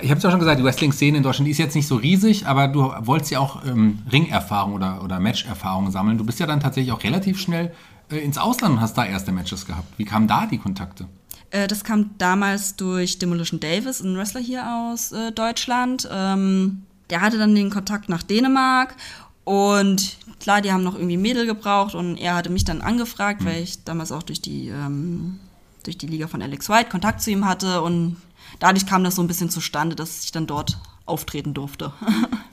ich 0.00 0.10
habe 0.10 0.16
es 0.16 0.22
ja 0.22 0.30
schon 0.30 0.40
gesagt, 0.40 0.58
die 0.58 0.64
Wrestling-Szene 0.64 1.18
in 1.18 1.22
Deutschland 1.22 1.50
ist 1.50 1.58
jetzt 1.58 1.74
nicht 1.74 1.86
so 1.86 1.96
riesig, 1.96 2.46
aber 2.46 2.68
du 2.68 2.90
wolltest 3.00 3.30
ja 3.30 3.38
auch 3.38 3.62
ähm, 3.66 3.98
Ringerfahrung 4.10 4.72
oder, 4.72 5.04
oder 5.04 5.20
Matcherfahrung 5.20 5.90
sammeln. 5.90 6.16
Du 6.16 6.24
bist 6.24 6.40
ja 6.40 6.46
dann 6.46 6.60
tatsächlich 6.60 6.92
auch 6.92 7.02
relativ 7.02 7.38
schnell 7.38 7.74
äh, 8.10 8.16
ins 8.16 8.38
Ausland 8.38 8.76
und 8.76 8.80
hast 8.80 8.96
da 8.96 9.04
erste 9.04 9.30
Matches 9.30 9.66
gehabt. 9.66 9.86
Wie 9.98 10.06
kamen 10.06 10.26
da 10.26 10.46
die 10.46 10.56
Kontakte? 10.56 11.06
Äh, 11.50 11.66
das 11.66 11.84
kam 11.84 12.10
damals 12.16 12.76
durch 12.76 13.18
Demolition 13.18 13.60
Davis, 13.60 14.00
ein 14.00 14.16
Wrestler 14.16 14.40
hier 14.40 14.64
aus 14.66 15.12
äh, 15.12 15.32
Deutschland. 15.32 16.08
Ähm, 16.10 16.82
der 17.10 17.20
hatte 17.20 17.36
dann 17.36 17.54
den 17.54 17.68
Kontakt 17.68 18.08
nach 18.08 18.22
Dänemark 18.22 18.96
und 19.44 20.16
klar, 20.40 20.60
die 20.60 20.72
haben 20.72 20.82
noch 20.84 20.94
irgendwie 20.94 21.16
Mädel 21.16 21.46
gebraucht 21.46 21.94
und 21.94 22.16
er 22.16 22.34
hatte 22.34 22.50
mich 22.50 22.64
dann 22.64 22.80
angefragt, 22.80 23.44
weil 23.44 23.62
ich 23.62 23.84
damals 23.84 24.12
auch 24.12 24.22
durch 24.22 24.40
die, 24.40 24.68
ähm, 24.68 25.38
durch 25.84 25.98
die 25.98 26.06
Liga 26.06 26.26
von 26.28 26.42
Alex 26.42 26.68
White 26.68 26.90
Kontakt 26.90 27.20
zu 27.22 27.30
ihm 27.30 27.44
hatte 27.46 27.82
und 27.82 28.16
dadurch 28.58 28.86
kam 28.86 29.04
das 29.04 29.16
so 29.16 29.22
ein 29.22 29.28
bisschen 29.28 29.50
zustande, 29.50 29.96
dass 29.96 30.24
ich 30.24 30.32
dann 30.32 30.46
dort 30.46 30.78
auftreten 31.06 31.54
durfte. 31.54 31.92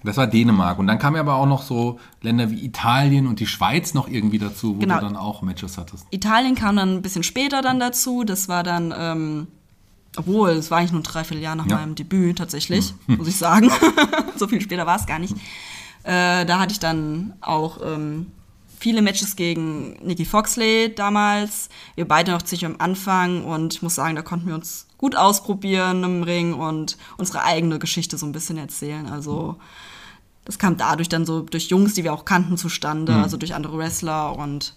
Das 0.05 0.17
war 0.17 0.27
Dänemark. 0.27 0.77
Und 0.77 0.85
dann 0.85 0.99
kamen 0.99 1.15
ja 1.15 1.23
aber 1.23 1.33
auch 1.33 1.47
noch 1.47 1.63
so 1.63 1.99
Länder 2.21 2.51
wie 2.51 2.63
Italien 2.63 3.25
und 3.25 3.39
die 3.39 3.47
Schweiz 3.47 3.95
noch 3.95 4.07
irgendwie 4.07 4.37
dazu, 4.37 4.75
wo 4.75 4.79
Genau. 4.81 4.99
du 4.99 5.01
dann 5.01 5.15
auch 5.17 5.41
Matches 5.41 5.79
hattest. 5.79 6.05
Italien 6.11 6.53
kam 6.53 6.75
dann 6.75 6.97
ein 6.97 7.01
bisschen 7.01 7.23
später 7.23 7.63
dann 7.63 7.79
dazu. 7.79 8.23
Das 8.23 8.47
war 8.47 8.61
dann, 8.61 8.93
ähm, 8.95 9.47
obwohl, 10.15 10.51
es 10.51 10.69
war 10.69 10.77
eigentlich 10.77 10.91
nur 10.91 10.99
ein 11.01 11.05
Dreivierteljahr 11.05 11.55
nach 11.55 11.65
Ja. 11.65 11.77
meinem 11.77 11.95
Debüt 11.95 12.37
tatsächlich, 12.37 12.93
muss 13.07 13.27
ich 13.27 13.35
sagen. 13.35 13.71
so 14.37 14.47
viel 14.47 14.61
später 14.61 14.85
war 14.85 14.97
es 14.97 15.07
gar 15.07 15.17
nicht. 15.17 15.33
Äh, 16.05 16.45
da 16.45 16.59
hatte 16.59 16.71
ich 16.71 16.79
dann 16.79 17.33
auch 17.41 17.79
ähm, 17.83 18.27
viele 18.79 19.01
Matches 19.01 19.35
gegen 19.35 19.93
Nikki 20.05 20.23
Foxley 20.23 20.93
damals. 20.93 21.69
Wir 21.95 22.07
beide 22.07 22.31
noch 22.31 22.43
ziemlich 22.43 22.65
am 22.65 22.75
Anfang 22.77 23.43
und 23.43 23.73
ich 23.73 23.81
muss 23.81 23.95
sagen, 23.95 24.15
da 24.15 24.21
konnten 24.21 24.47
wir 24.47 24.53
uns 24.53 24.85
gut 24.97 25.15
ausprobieren 25.15 26.03
im 26.03 26.21
Ring 26.23 26.53
und 26.53 26.97
unsere 27.17 27.43
eigene 27.43 27.79
Geschichte 27.79 28.17
so 28.17 28.25
ein 28.27 28.31
bisschen 28.31 28.57
erzählen. 28.57 29.07
Also 29.07 29.57
das 30.45 30.59
kam 30.59 30.77
dadurch 30.77 31.09
dann 31.09 31.25
so 31.25 31.41
durch 31.41 31.69
Jungs, 31.69 31.95
die 31.95 32.03
wir 32.03 32.13
auch 32.13 32.23
kannten, 32.23 32.57
zustande, 32.57 33.15
also 33.15 33.35
durch 33.35 33.55
andere 33.55 33.77
Wrestler 33.79 34.37
und 34.37 34.75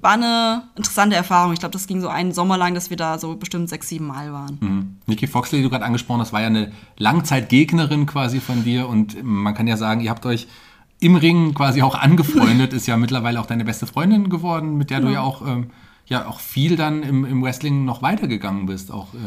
war 0.00 0.12
eine 0.12 0.64
interessante 0.76 1.16
Erfahrung. 1.16 1.52
Ich 1.52 1.60
glaube, 1.60 1.72
das 1.72 1.86
ging 1.86 2.00
so 2.00 2.08
einen 2.08 2.32
Sommer 2.32 2.56
lang, 2.56 2.74
dass 2.74 2.90
wir 2.90 2.96
da 2.96 3.18
so 3.18 3.36
bestimmt 3.36 3.68
sechs, 3.68 3.88
sieben 3.88 4.06
Mal 4.06 4.32
waren. 4.32 4.58
Mhm. 4.60 4.96
Nikki 5.06 5.26
Foxley, 5.26 5.58
die 5.58 5.64
du 5.64 5.70
gerade 5.70 5.84
angesprochen 5.84 6.20
hast, 6.20 6.32
war 6.32 6.40
ja 6.40 6.46
eine 6.46 6.72
Langzeitgegnerin 6.96 8.06
quasi 8.06 8.40
von 8.40 8.64
dir 8.64 8.88
und 8.88 9.22
man 9.22 9.54
kann 9.54 9.66
ja 9.66 9.76
sagen, 9.76 10.00
ihr 10.00 10.10
habt 10.10 10.24
euch 10.26 10.48
im 11.00 11.16
Ring 11.16 11.54
quasi 11.54 11.82
auch 11.82 11.94
angefreundet, 11.94 12.72
ist 12.72 12.86
ja 12.86 12.96
mittlerweile 12.96 13.40
auch 13.40 13.46
deine 13.46 13.64
beste 13.64 13.86
Freundin 13.86 14.28
geworden, 14.28 14.76
mit 14.76 14.90
der 14.90 15.00
du 15.00 15.08
ja 15.08 15.20
auch, 15.20 15.46
ähm, 15.46 15.70
ja 16.06 16.26
auch 16.26 16.40
viel 16.40 16.76
dann 16.76 17.02
im, 17.02 17.24
im 17.24 17.42
Wrestling 17.42 17.84
noch 17.84 18.02
weitergegangen 18.02 18.66
bist. 18.66 18.92
Auch, 18.92 19.14
äh, 19.14 19.18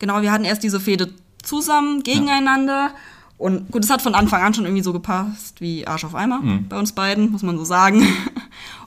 Genau, 0.00 0.22
wir 0.22 0.32
hatten 0.32 0.44
erst 0.44 0.64
diese 0.64 0.80
Fehde 0.80 1.12
zusammen, 1.42 2.02
gegeneinander. 2.02 2.90
Und 3.36 3.70
gut, 3.70 3.84
es 3.84 3.90
hat 3.90 4.02
von 4.02 4.14
Anfang 4.14 4.42
an 4.42 4.54
schon 4.54 4.64
irgendwie 4.64 4.82
so 4.82 4.92
gepasst 4.92 5.60
wie 5.60 5.86
Arsch 5.86 6.04
auf 6.04 6.14
Eimer 6.14 6.40
bei 6.68 6.78
uns 6.78 6.92
beiden, 6.92 7.30
muss 7.30 7.42
man 7.42 7.56
so 7.56 7.64
sagen. 7.64 8.06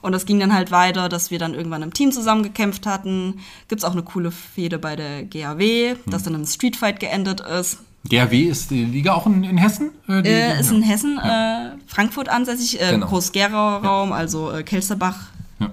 Und 0.04 0.12
das 0.12 0.26
ging 0.26 0.40
dann 0.40 0.54
halt 0.54 0.70
weiter, 0.70 1.10
dass 1.10 1.32
wir 1.32 1.40
dann 1.40 1.54
irgendwann 1.56 1.82
im 1.82 1.94
Team 1.94 2.12
zusammen 2.12 2.44
gekämpft 2.44 2.86
hatten. 2.86 3.40
Gibt's 3.70 3.84
auch 3.86 3.94
eine 3.94 4.04
coole 4.04 4.32
Fehde 4.32 4.78
bei 4.78 4.96
der 4.96 5.24
GAW, 5.24 5.96
das 6.06 6.24
dann 6.24 6.36
im 6.36 6.46
Streetfight 6.46 7.00
geendet 7.00 7.40
ist. 7.42 7.78
GRW 8.10 8.42
ist 8.44 8.70
die 8.70 8.84
Liga 8.84 9.14
auch 9.14 9.26
in, 9.28 9.46
in 9.46 9.58
Hessen? 9.58 9.92
Äh, 10.10 10.20
Äh, 10.28 10.60
ist 10.60 10.72
ja. 10.72 10.76
in 10.78 10.84
Hessen, 10.84 11.18
äh, 11.20 11.72
Frankfurt 11.88 12.28
ansässig, 12.28 12.82
äh, 12.82 12.92
Genau. 12.92 13.08
Groß-Gerauer 13.08 13.82
Raum, 13.82 14.12
also 14.12 14.52
äh, 14.52 14.64
Kelsterbach, 14.64 15.18
Ja. 15.62 15.72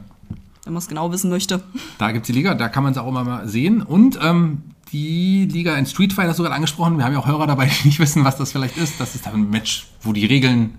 wenn 0.65 0.73
man 0.75 0.79
es 0.81 0.87
genau 0.87 1.11
wissen 1.11 1.29
möchte. 1.29 1.61
Da 1.99 2.13
gibt 2.13 2.23
es 2.23 2.27
die 2.29 2.33
Liga, 2.33 2.55
da 2.55 2.69
kann 2.69 2.85
man 2.85 2.93
es 2.93 2.99
auch 2.99 3.09
immer 3.09 3.25
mal 3.25 3.49
sehen. 3.49 3.83
Und 3.83 4.17
ähm, 4.23 4.63
die 4.93 5.47
Liga 5.51 5.75
in 5.77 5.87
Street 5.87 6.13
Fighter 6.13 6.31
hast 6.31 6.39
du 6.39 6.45
gerade 6.45 6.55
angesprochen. 6.55 6.99
Wir 6.99 7.05
haben 7.05 7.13
ja 7.15 7.19
auch 7.19 7.27
Hörer 7.27 7.49
dabei, 7.49 7.67
die 7.83 7.89
nicht 7.89 7.99
wissen, 7.99 8.25
was 8.25 8.37
das 8.37 8.53
vielleicht 8.53 8.77
ist. 8.77 9.01
Das 9.01 9.17
ist 9.17 9.27
ein 9.27 9.51
Match, 9.51 9.89
wo 10.03 10.13
die 10.13 10.27
Regeln 10.27 10.75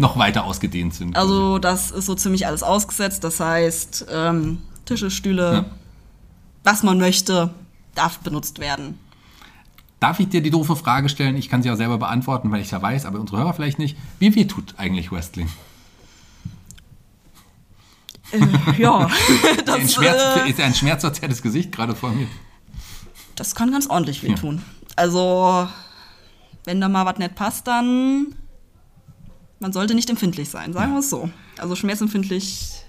noch 0.00 0.18
weiter 0.18 0.44
ausgedehnt 0.44 0.94
sind. 0.94 1.16
Also 1.16 1.58
das 1.58 1.90
ist 1.90 2.06
so 2.06 2.14
ziemlich 2.14 2.46
alles 2.46 2.62
ausgesetzt. 2.62 3.22
Das 3.22 3.38
heißt, 3.38 4.06
ähm, 4.10 4.62
Tische, 4.84 5.10
Stühle, 5.10 5.52
ja. 5.52 5.64
was 6.64 6.82
man 6.82 6.98
möchte, 6.98 7.50
darf 7.94 8.18
benutzt 8.18 8.58
werden. 8.58 8.98
Darf 10.00 10.18
ich 10.18 10.28
dir 10.30 10.40
die 10.40 10.50
doofe 10.50 10.76
Frage 10.76 11.10
stellen? 11.10 11.36
Ich 11.36 11.50
kann 11.50 11.62
sie 11.62 11.70
auch 11.70 11.76
selber 11.76 11.98
beantworten, 11.98 12.50
weil 12.50 12.62
ich 12.62 12.70
ja 12.70 12.80
weiß, 12.80 13.04
aber 13.04 13.20
unsere 13.20 13.38
Hörer 13.38 13.52
vielleicht 13.52 13.78
nicht. 13.78 13.96
Wie 14.18 14.34
weh 14.34 14.46
tut 14.46 14.74
eigentlich 14.78 15.12
Wrestling? 15.12 15.48
Äh, 18.32 18.80
ja, 18.80 19.10
das 19.66 19.74
ein 19.76 19.88
Schmerz, 19.88 20.36
äh, 20.36 20.50
ist 20.50 20.60
ein 20.60 20.74
schmerzverzerrtes 20.74 21.42
Gesicht 21.42 21.72
gerade 21.72 21.94
vor 21.94 22.10
mir. 22.10 22.26
Das 23.36 23.54
kann 23.54 23.70
ganz 23.70 23.88
ordentlich 23.88 24.22
wehtun. 24.22 24.56
Ja. 24.56 24.62
Also, 24.96 25.68
wenn 26.64 26.80
da 26.80 26.88
mal 26.88 27.04
was 27.04 27.18
nicht 27.18 27.34
passt, 27.34 27.66
dann 27.66 28.34
man 29.60 29.72
sollte 29.72 29.94
nicht 29.94 30.10
empfindlich 30.10 30.48
sein, 30.48 30.72
sagen 30.72 30.92
wir 30.92 31.00
es 31.00 31.10
so. 31.10 31.30
Also 31.58 31.76
schmerzempfindlich 31.76 32.84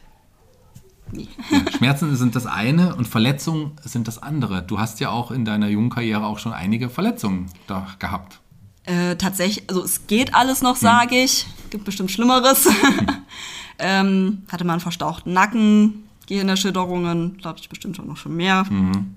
Nee. 1.14 1.28
Ja, 1.50 1.72
Schmerzen 1.78 2.16
sind 2.16 2.36
das 2.36 2.46
eine 2.46 2.96
und 2.96 3.06
Verletzungen 3.06 3.74
sind 3.84 4.08
das 4.08 4.24
andere. 4.24 4.64
Du 4.64 4.80
hast 4.80 5.02
ja 5.02 5.10
auch 5.10 5.32
in 5.32 5.44
deiner 5.44 5.68
jungen 5.68 5.90
Karriere 5.90 6.26
auch 6.26 6.40
schon 6.40 6.54
einige 6.54 6.90
Verletzungen 6.90 7.48
da 7.68 7.88
gehabt. 8.00 8.40
Äh, 8.86 9.16
tatsächlich, 9.18 9.70
also 9.70 9.84
es 9.84 10.08
geht 10.08 10.34
alles 10.34 10.62
noch, 10.62 10.76
sage 10.78 11.16
hm. 11.16 11.26
ich. 11.26 11.48
Gibt 11.70 11.84
bestimmt 11.84 12.12
Schlimmeres. 12.12 12.66
Hm. 12.66 13.08
ähm, 13.80 14.44
hatte 14.50 14.64
mal 14.64 14.74
einen 14.74 14.82
verstauchten 14.82 15.34
Nacken, 15.34 16.04
Gehirnerschütterungen, 16.28 17.38
glaube 17.38 17.60
ich 17.60 17.68
bestimmt 17.68 17.98
schon 17.98 18.08
noch 18.08 18.18
schon 18.18 18.36
mehr. 18.36 18.64
Mhm. 18.70 19.16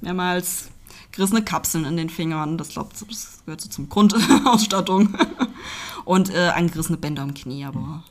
Mehrmals 0.00 0.70
gerissene 1.12 1.42
Kapseln 1.42 1.84
in 1.84 1.96
den 1.96 2.10
Fingern, 2.10 2.58
das 2.58 2.68
glaube 2.70 2.90
das 2.92 3.42
gehört 3.44 3.60
so 3.60 3.68
zum 3.68 3.88
Grundausstattung. 3.88 5.14
Und 6.04 6.34
äh, 6.34 6.48
angerissene 6.48 6.96
Bänder 6.96 7.22
im 7.22 7.34
Knie, 7.34 7.64
aber 7.64 8.02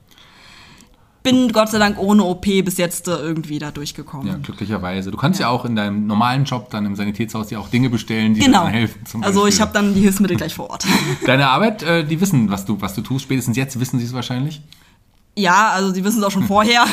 bin 1.24 1.52
Gott 1.52 1.70
sei 1.70 1.80
Dank 1.80 1.98
ohne 1.98 2.24
OP 2.24 2.46
bis 2.46 2.78
jetzt 2.78 3.08
äh, 3.08 3.12
irgendwie 3.12 3.60
da 3.60 3.72
durchgekommen. 3.72 4.28
Ja, 4.28 4.38
glücklicherweise. 4.38 5.12
Du 5.12 5.18
kannst 5.18 5.40
ja. 5.40 5.48
ja. 5.48 5.52
auch 5.52 5.66
in 5.66 5.76
deinem 5.76 6.08
normalen 6.08 6.46
Job 6.46 6.70
dann 6.70 6.86
im 6.86 6.96
Sanitätshaus 6.96 7.48
dir 7.48 7.60
auch 7.60 7.70
Dinge 7.70 7.90
bestellen, 7.90 8.34
die 8.34 8.42
genau. 8.42 8.66
dir 8.66 8.72
helfen. 8.72 9.24
also 9.24 9.46
ich 9.46 9.60
habe 9.60 9.74
dann 9.74 9.94
die 9.94 10.02
Hilfsmittel 10.02 10.38
gleich 10.38 10.54
vor 10.54 10.70
Ort. 10.70 10.86
Deine 11.26 11.50
Arbeit, 11.50 11.84
äh, 11.84 12.06
die 12.06 12.22
wissen, 12.22 12.50
was 12.50 12.66
du, 12.66 12.80
was 12.82 12.94
du 12.94 13.02
tust. 13.02 13.24
Spätestens 13.24 13.58
jetzt 13.58 13.80
wissen 13.80 14.00
sie 14.00 14.06
es 14.06 14.14
wahrscheinlich. 14.14 14.62
Ja, 15.36 15.70
also 15.70 15.92
die 15.92 16.04
wissen 16.04 16.20
es 16.20 16.24
auch 16.24 16.32
schon 16.32 16.48
vorher. 16.48 16.86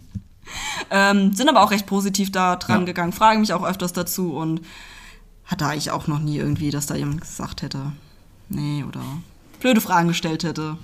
ähm, 0.90 1.32
sind 1.32 1.48
aber 1.48 1.62
auch 1.62 1.70
recht 1.70 1.86
positiv 1.86 2.30
da 2.30 2.56
dran 2.56 2.80
ja. 2.80 2.86
gegangen, 2.86 3.12
fragen 3.12 3.40
mich 3.40 3.52
auch 3.52 3.64
öfters 3.64 3.92
dazu 3.92 4.34
und 4.34 4.60
hatte 5.50 5.66
eigentlich 5.66 5.90
auch 5.90 6.06
noch 6.06 6.20
nie 6.20 6.36
irgendwie, 6.36 6.70
dass 6.70 6.86
da 6.86 6.94
jemand 6.94 7.20
gesagt 7.20 7.62
hätte, 7.62 7.92
nee, 8.48 8.84
oder 8.86 9.02
blöde 9.60 9.80
Fragen 9.80 10.08
gestellt 10.08 10.44
hätte. 10.44 10.76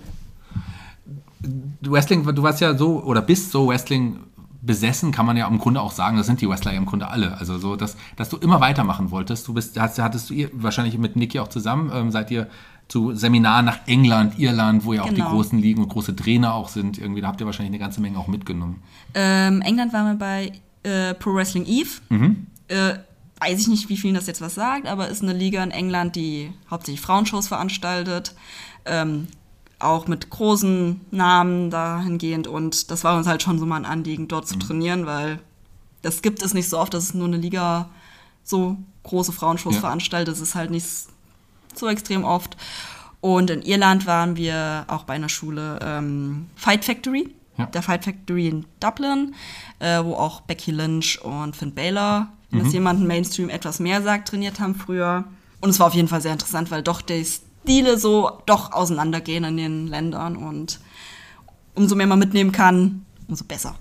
Wrestling, 1.83 2.25
du 2.25 2.43
warst 2.43 2.61
ja 2.61 2.77
so 2.77 3.03
oder 3.03 3.23
bist 3.23 3.53
so 3.53 3.69
Wrestling 3.69 4.19
besessen, 4.63 5.13
kann 5.13 5.27
man 5.27 5.37
ja 5.37 5.47
im 5.47 5.59
Grunde 5.59 5.81
auch 5.81 5.93
sagen, 5.93 6.17
das 6.17 6.27
sind 6.27 6.41
die 6.41 6.49
Wrestler 6.49 6.73
ja 6.73 6.79
im 6.79 6.87
Grunde 6.87 7.09
alle. 7.09 7.39
Also 7.39 7.59
so, 7.59 7.77
dass, 7.77 7.97
dass 8.17 8.29
du 8.29 8.37
immer 8.37 8.61
weitermachen 8.61 9.13
wolltest. 9.13 9.47
Du 9.47 9.55
bist, 9.55 9.79
hast, 9.79 9.99
hattest 10.01 10.29
du 10.29 10.35
ihr 10.35 10.51
wahrscheinlich 10.53 10.99
mit 10.99 11.15
Niki 11.15 11.39
auch 11.39 11.49
zusammen, 11.49 11.91
ähm, 11.95 12.11
seid 12.11 12.33
ihr 12.33 12.49
zu 12.89 13.15
Seminaren 13.15 13.65
nach 13.65 13.79
England, 13.87 14.39
Irland, 14.39 14.85
wo 14.85 14.93
ja 14.93 15.03
auch 15.03 15.09
genau. 15.09 15.25
die 15.25 15.31
großen 15.31 15.59
Ligen 15.59 15.83
und 15.83 15.89
große 15.89 16.15
Trainer 16.17 16.55
auch 16.55 16.69
sind. 16.69 16.99
Irgendwie, 16.99 17.21
da 17.21 17.29
habt 17.29 17.41
ihr 17.41 17.47
wahrscheinlich 17.47 17.71
eine 17.71 17.79
ganze 17.79 18.01
Menge 18.01 18.19
auch 18.19 18.29
mitgenommen. 18.29 18.83
Ähm, 19.15 19.61
England 19.63 19.93
waren 19.93 20.07
wir 20.07 20.19
bei 20.19 20.53
äh, 20.83 21.15
Pro 21.15 21.35
Wrestling 21.35 21.67
Eve. 21.67 21.91
Mhm. 22.09 22.47
Äh, 22.69 22.95
weiß 23.41 23.61
ich 23.61 23.69
nicht, 23.69 23.89
wie 23.89 23.97
vielen 23.97 24.15
das 24.15 24.27
jetzt 24.27 24.41
was 24.41 24.55
sagt, 24.55 24.87
aber 24.87 25.09
ist 25.09 25.23
eine 25.23 25.33
Liga 25.33 25.63
in 25.63 25.71
England, 25.71 26.17
die 26.17 26.53
hauptsächlich 26.71 27.01
Frauenshows 27.01 27.49
veranstaltet. 27.49 28.35
Ähm, 28.85 29.29
auch 29.79 30.07
mit 30.07 30.31
großen 30.31 31.01
Namen 31.11 31.71
dahingehend. 31.71 32.47
Und 32.47 32.91
das 32.91 33.05
war 33.05 33.17
uns 33.17 33.27
halt 33.27 33.43
schon 33.43 33.59
so 33.59 33.67
mal 33.67 33.77
ein 33.77 33.85
Anliegen, 33.85 34.29
dort 34.29 34.49
zu 34.49 34.55
mhm. 34.57 34.61
trainieren, 34.61 35.07
weil 35.07 35.39
das 36.03 36.23
gibt 36.23 36.43
es 36.43 36.55
nicht 36.55 36.69
so 36.69 36.79
oft, 36.79 36.95
dass 36.95 37.05
es 37.05 37.15
nur 37.15 37.27
eine 37.27 37.37
Liga 37.37 37.91
so 38.43 38.79
große 39.03 39.33
Frauenshows 39.33 39.75
ja. 39.75 39.81
veranstaltet. 39.81 40.33
Das 40.33 40.41
ist 40.41 40.55
halt 40.55 40.71
nicht 40.71 40.87
so 41.75 41.89
extrem 41.89 42.25
oft. 42.25 42.57
Und 43.21 43.51
in 43.51 43.63
Irland 43.63 44.07
waren 44.07 44.37
wir 44.37 44.85
auch 44.89 45.05
bei 45.05 45.15
einer 45.15 45.29
Schule 45.29 45.79
ähm, 45.83 46.47
Fight 46.55 46.85
Factory, 46.85 47.35
ja. 47.59 47.67
der 47.67 47.83
Fight 47.83 48.05
Factory 48.05 48.49
in 48.49 48.67
Dublin, 48.81 49.35
äh, 49.79 50.03
wo 50.05 50.15
auch 50.15 50.43
Becky 50.43 50.71
Lynch 50.71 51.21
und 51.23 51.57
Finn 51.57 51.75
Baylor, 51.75 52.29
mhm. 52.51 52.61
es 52.61 52.73
jemanden 52.73 53.07
Mainstream 53.07 53.49
etwas 53.49 53.81
mehr 53.81 54.03
sagt, 54.03 54.29
trainiert 54.29 54.61
haben 54.61 54.75
früher. 54.75 55.25
Und 55.61 55.71
es 55.71 55.81
war 55.81 55.87
auf 55.87 55.95
jeden 55.95 56.09
Fall 56.09 56.21
sehr 56.21 56.33
interessant, 56.33 56.71
weil 56.71 56.83
doch 56.83 57.01
das 57.03 57.43
Stile 57.63 57.99
so 57.99 58.31
doch 58.47 58.73
auseinandergehen 58.73 59.45
in 59.45 59.57
den 59.57 59.87
Ländern 59.89 60.37
und 60.37 60.79
umso 61.75 61.97
mehr 61.97 62.07
man 62.07 62.19
mitnehmen 62.19 62.53
kann, 62.53 63.05
umso 63.29 63.45
besser. 63.45 63.75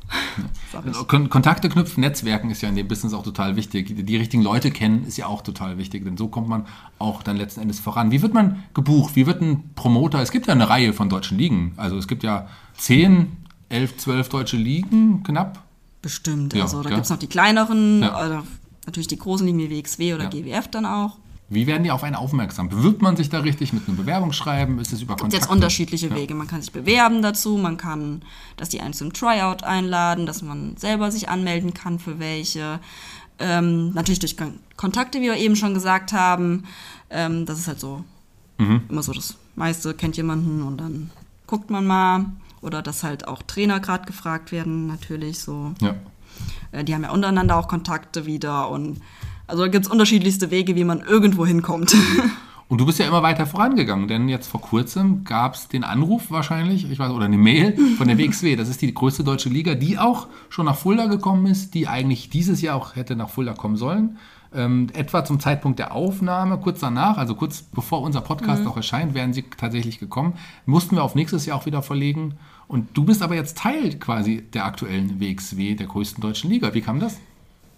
Also 0.74 1.06
Kontakte 1.06 1.70
knüpfen, 1.70 2.02
Netzwerken 2.02 2.50
ist 2.50 2.62
ja 2.62 2.70
in 2.70 2.76
dem 2.76 2.88
Business 2.88 3.14
auch 3.14 3.24
total 3.24 3.56
wichtig. 3.56 4.06
Die 4.06 4.18
richtigen 4.18 4.44
Leute 4.44 4.72
kennen 4.72 5.06
ist 5.06 5.18
ja 5.18 5.28
auch 5.28 5.42
total 5.42 5.78
wichtig, 5.78 6.04
denn 6.04 6.18
so 6.18 6.28
kommt 6.28 6.50
man 6.50 6.66
auch 7.00 7.24
dann 7.24 7.38
letzten 7.38 7.62
Endes 7.62 7.80
voran. 7.80 8.12
Wie 8.12 8.22
wird 8.22 8.34
man 8.34 8.64
gebucht? 8.74 9.16
Wie 9.16 9.28
wird 9.28 9.42
ein 9.42 9.70
Promoter? 9.76 10.20
Es 10.20 10.32
gibt 10.32 10.48
ja 10.48 10.54
eine 10.54 10.68
Reihe 10.68 10.92
von 10.92 11.08
deutschen 11.08 11.38
Ligen. 11.38 11.74
Also 11.78 11.98
es 11.98 12.08
gibt 12.08 12.24
ja 12.24 12.48
zehn, 12.76 13.38
elf, 13.70 13.98
zwölf 13.98 14.30
deutsche 14.30 14.58
Ligen 14.58 15.24
knapp. 15.24 15.65
Bestimmt. 16.06 16.54
Ja, 16.54 16.62
also 16.62 16.84
da 16.84 16.92
gibt 16.92 17.02
es 17.02 17.10
noch 17.10 17.18
die 17.18 17.26
kleineren, 17.26 18.04
ja. 18.04 18.44
natürlich 18.86 19.08
die 19.08 19.18
großen 19.18 19.44
Ligen 19.44 19.58
wie 19.58 19.72
WXW 19.72 20.14
oder 20.14 20.26
ja. 20.26 20.30
GWF 20.30 20.68
dann 20.68 20.86
auch. 20.86 21.18
Wie 21.50 21.66
werden 21.66 21.84
die 21.84 21.90
auf 21.90 22.04
einen 22.04 22.16
aufmerksam? 22.16 22.70
Bewirbt 22.70 23.02
man 23.02 23.18
sich 23.18 23.30
da 23.30 23.40
richtig 23.40 23.74
mit 23.74 23.88
einem 23.88 23.98
Bewerbungsschreiben? 23.98 24.78
Ist 24.78 24.94
es 24.94 25.02
über 25.02 25.16
Kontakte? 25.16 25.38
Es 25.38 25.42
jetzt 25.46 25.52
unterschiedliche. 25.52 26.14
Wege. 26.14 26.36
Man 26.36 26.46
kann 26.46 26.62
sich 26.62 26.72
bewerben 26.72 27.24
dazu, 27.24 27.58
man 27.58 27.78
kann, 27.78 28.22
dass 28.56 28.70
die 28.70 28.82
einen 28.82 28.94
zum 28.94 29.14
Tryout 29.14 29.64
einladen, 29.64 30.28
dass 30.28 30.44
man 30.44 30.78
selber 30.78 31.10
sich 31.12 31.28
anmelden 31.28 31.74
kann 31.74 31.98
für 31.98 32.20
welche. 32.20 32.80
Ähm, 33.40 33.92
natürlich 33.94 34.20
durch 34.20 34.36
Kontakte, 34.78 35.22
wie 35.22 35.24
wir 35.24 35.38
eben 35.38 35.56
schon 35.56 35.74
gesagt 35.74 36.14
haben. 36.14 36.66
Ähm, 37.10 37.48
das 37.48 37.58
ist 37.58 37.68
halt 37.68 37.80
so 37.80 38.04
mhm. 38.60 38.82
immer 38.90 39.02
so 39.02 39.12
das 39.12 39.38
meiste, 39.56 39.96
kennt 39.96 40.18
jemanden 40.18 40.62
und 40.62 40.78
dann 40.78 41.10
guckt 41.48 41.72
man 41.72 41.88
mal. 41.88 42.26
Oder 42.66 42.82
dass 42.82 43.04
halt 43.04 43.28
auch 43.28 43.44
Trainer 43.44 43.80
gerade 43.80 44.06
gefragt 44.06 44.52
werden, 44.52 44.88
natürlich 44.88 45.40
so. 45.40 45.74
Ja. 45.82 45.96
Äh, 46.72 46.84
die 46.84 46.94
haben 46.94 47.04
ja 47.04 47.12
untereinander 47.12 47.56
auch 47.58 47.68
Kontakte 47.68 48.26
wieder 48.26 48.70
und 48.70 49.02
also 49.48 49.64
da 49.64 49.70
gibt 49.70 49.86
es 49.86 49.92
unterschiedlichste 49.92 50.50
Wege, 50.50 50.76
wie 50.76 50.84
man 50.84 51.02
irgendwo 51.02 51.46
hinkommt. 51.46 51.96
Und 52.68 52.80
du 52.80 52.86
bist 52.86 52.98
ja 52.98 53.06
immer 53.06 53.22
weiter 53.22 53.46
vorangegangen, 53.46 54.08
denn 54.08 54.28
jetzt 54.28 54.48
vor 54.48 54.62
kurzem 54.62 55.24
gab 55.24 55.54
es 55.54 55.68
den 55.68 55.84
Anruf 55.84 56.32
wahrscheinlich, 56.32 56.90
ich 56.90 56.98
weiß, 56.98 57.12
oder 57.12 57.26
eine 57.26 57.38
Mail 57.38 57.78
von 57.98 58.08
der 58.08 58.18
WXW. 58.18 58.56
Das 58.56 58.70
ist 58.70 58.82
die 58.82 58.92
größte 58.92 59.24
deutsche 59.24 59.50
Liga, 59.50 59.76
die 59.76 60.00
auch 60.00 60.28
schon 60.50 60.66
nach 60.66 60.76
Fulda 60.76 61.06
gekommen 61.06 61.46
ist, 61.46 61.76
die 61.76 61.88
eigentlich 61.88 62.30
dieses 62.30 62.62
Jahr 62.62 62.76
auch 62.76 62.96
hätte 62.96 63.16
nach 63.16 63.30
Fulda 63.30 63.54
kommen 63.54 63.76
sollen. 63.76 64.18
Ähm, 64.52 64.88
etwa 64.94 65.24
zum 65.24 65.40
Zeitpunkt 65.40 65.78
der 65.78 65.94
Aufnahme, 65.94 66.58
kurz 66.58 66.80
danach, 66.80 67.18
also 67.18 67.36
kurz 67.36 67.62
bevor 67.62 68.02
unser 68.02 68.22
Podcast 68.22 68.64
mhm. 68.64 68.70
auch 68.70 68.78
erscheint, 68.78 69.14
wären 69.14 69.34
sie 69.34 69.44
tatsächlich 69.44 70.00
gekommen. 70.00 70.34
Mussten 70.66 70.96
wir 70.96 71.04
auf 71.04 71.14
nächstes 71.14 71.46
Jahr 71.46 71.58
auch 71.58 71.68
wieder 71.68 71.84
verlegen. 71.84 72.36
Und 72.68 72.98
du 72.98 73.04
bist 73.04 73.22
aber 73.22 73.36
jetzt 73.36 73.60
Teil 73.60 73.94
quasi 74.00 74.42
der 74.42 74.66
aktuellen 74.66 75.20
WXW, 75.20 75.76
der 75.76 75.86
größten 75.86 76.20
deutschen 76.20 76.50
Liga. 76.50 76.74
Wie 76.74 76.82
kam 76.82 77.00
das? 77.00 77.18